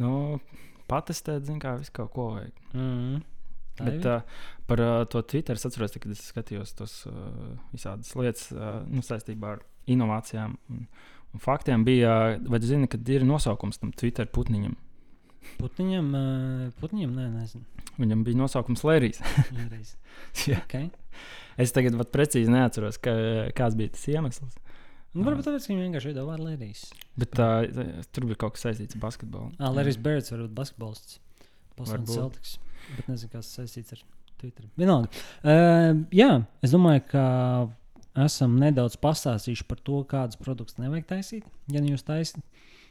[0.00, 0.40] Nu,
[0.90, 2.64] patestēt, zināmā kā, visu kaut ko vajag.
[2.74, 3.22] Mm.
[3.72, 4.20] Tā Bet uh,
[4.68, 7.14] par uh, to Twitter es atceros, kad es skatījos tos uh,
[7.72, 10.82] visādas lietas uh, nu, saistībā ar inovācijām un,
[11.32, 11.86] un faktiem.
[11.88, 14.76] Bija, uh, vai zini, kad ir nosaukums tam Twitter putniņam?
[15.56, 17.81] Putniņam, uh, putniņam, nē, nezinu.
[18.00, 19.22] Viņam bija nosaukums Lērijs.
[20.32, 20.86] Okay.
[21.60, 23.12] es tagad pat precīzi neatceros, ka,
[23.58, 24.54] kāds bija tas iemesls.
[25.12, 26.86] Nu, varbūt tāpēc, ka viņi vienkārši veido vārdu Lērijas.
[27.20, 27.66] Bet uh,
[28.14, 29.50] tur bija kaut kas saistīts ar basketbolu.
[29.58, 31.18] Ah, Lērijas Birds varbūt basketbolists.
[31.76, 32.14] Boston Varbūt.
[32.16, 32.56] Celtics.
[32.96, 34.02] Bet nezinu, kas saistīts ar
[34.40, 34.66] Twitter.
[34.80, 35.12] Vienalga.
[35.42, 36.30] Uh, jā,
[36.64, 37.24] es domāju, ka
[38.24, 41.48] esam nedaudz pastāstījuši par to, kādus produktus nevajag taisīt.
[41.72, 42.42] Ja nu jūs taisat,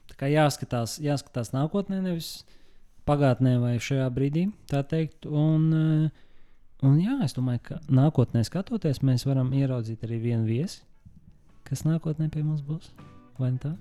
[0.10, 2.42] tā kā jāskatās, jāskatās nākotnē, nevis
[3.08, 5.28] pagātnē vai šajā brīdī, tā teikt.
[5.28, 6.26] Un, uh,
[6.88, 10.84] un jā, es domāju, ka nākotnē skatoties, mēs varam ieraudzīt arī vienu viesi,
[11.68, 12.92] kas nākotnē pie mums būs.
[13.42, 13.74] Vai ne tā?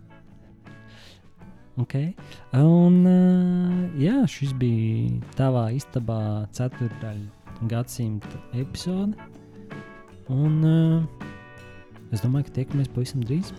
[1.80, 2.12] Okay.
[2.56, 9.16] Un, uh, jā, šis bija tavā istabā ceturdaļa gadsimta epizode.
[10.30, 11.26] Un uh,
[12.12, 13.54] es domāju, ka tiekamies pavisam drīz.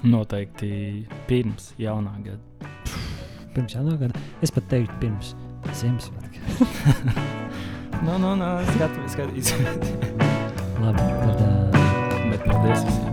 [0.00, 2.79] Noteikti pirms jaunā gada
[3.56, 4.24] pirms jaunā gada.
[4.44, 5.34] Es pat teiktu, pirms
[5.76, 7.20] Ziemassvētkiem.
[8.06, 8.50] no, no, no,
[9.12, 9.94] skatīsimies.
[10.82, 11.46] Labi, tad.
[11.46, 11.70] Uh...
[12.30, 13.09] Bet paldies visiem!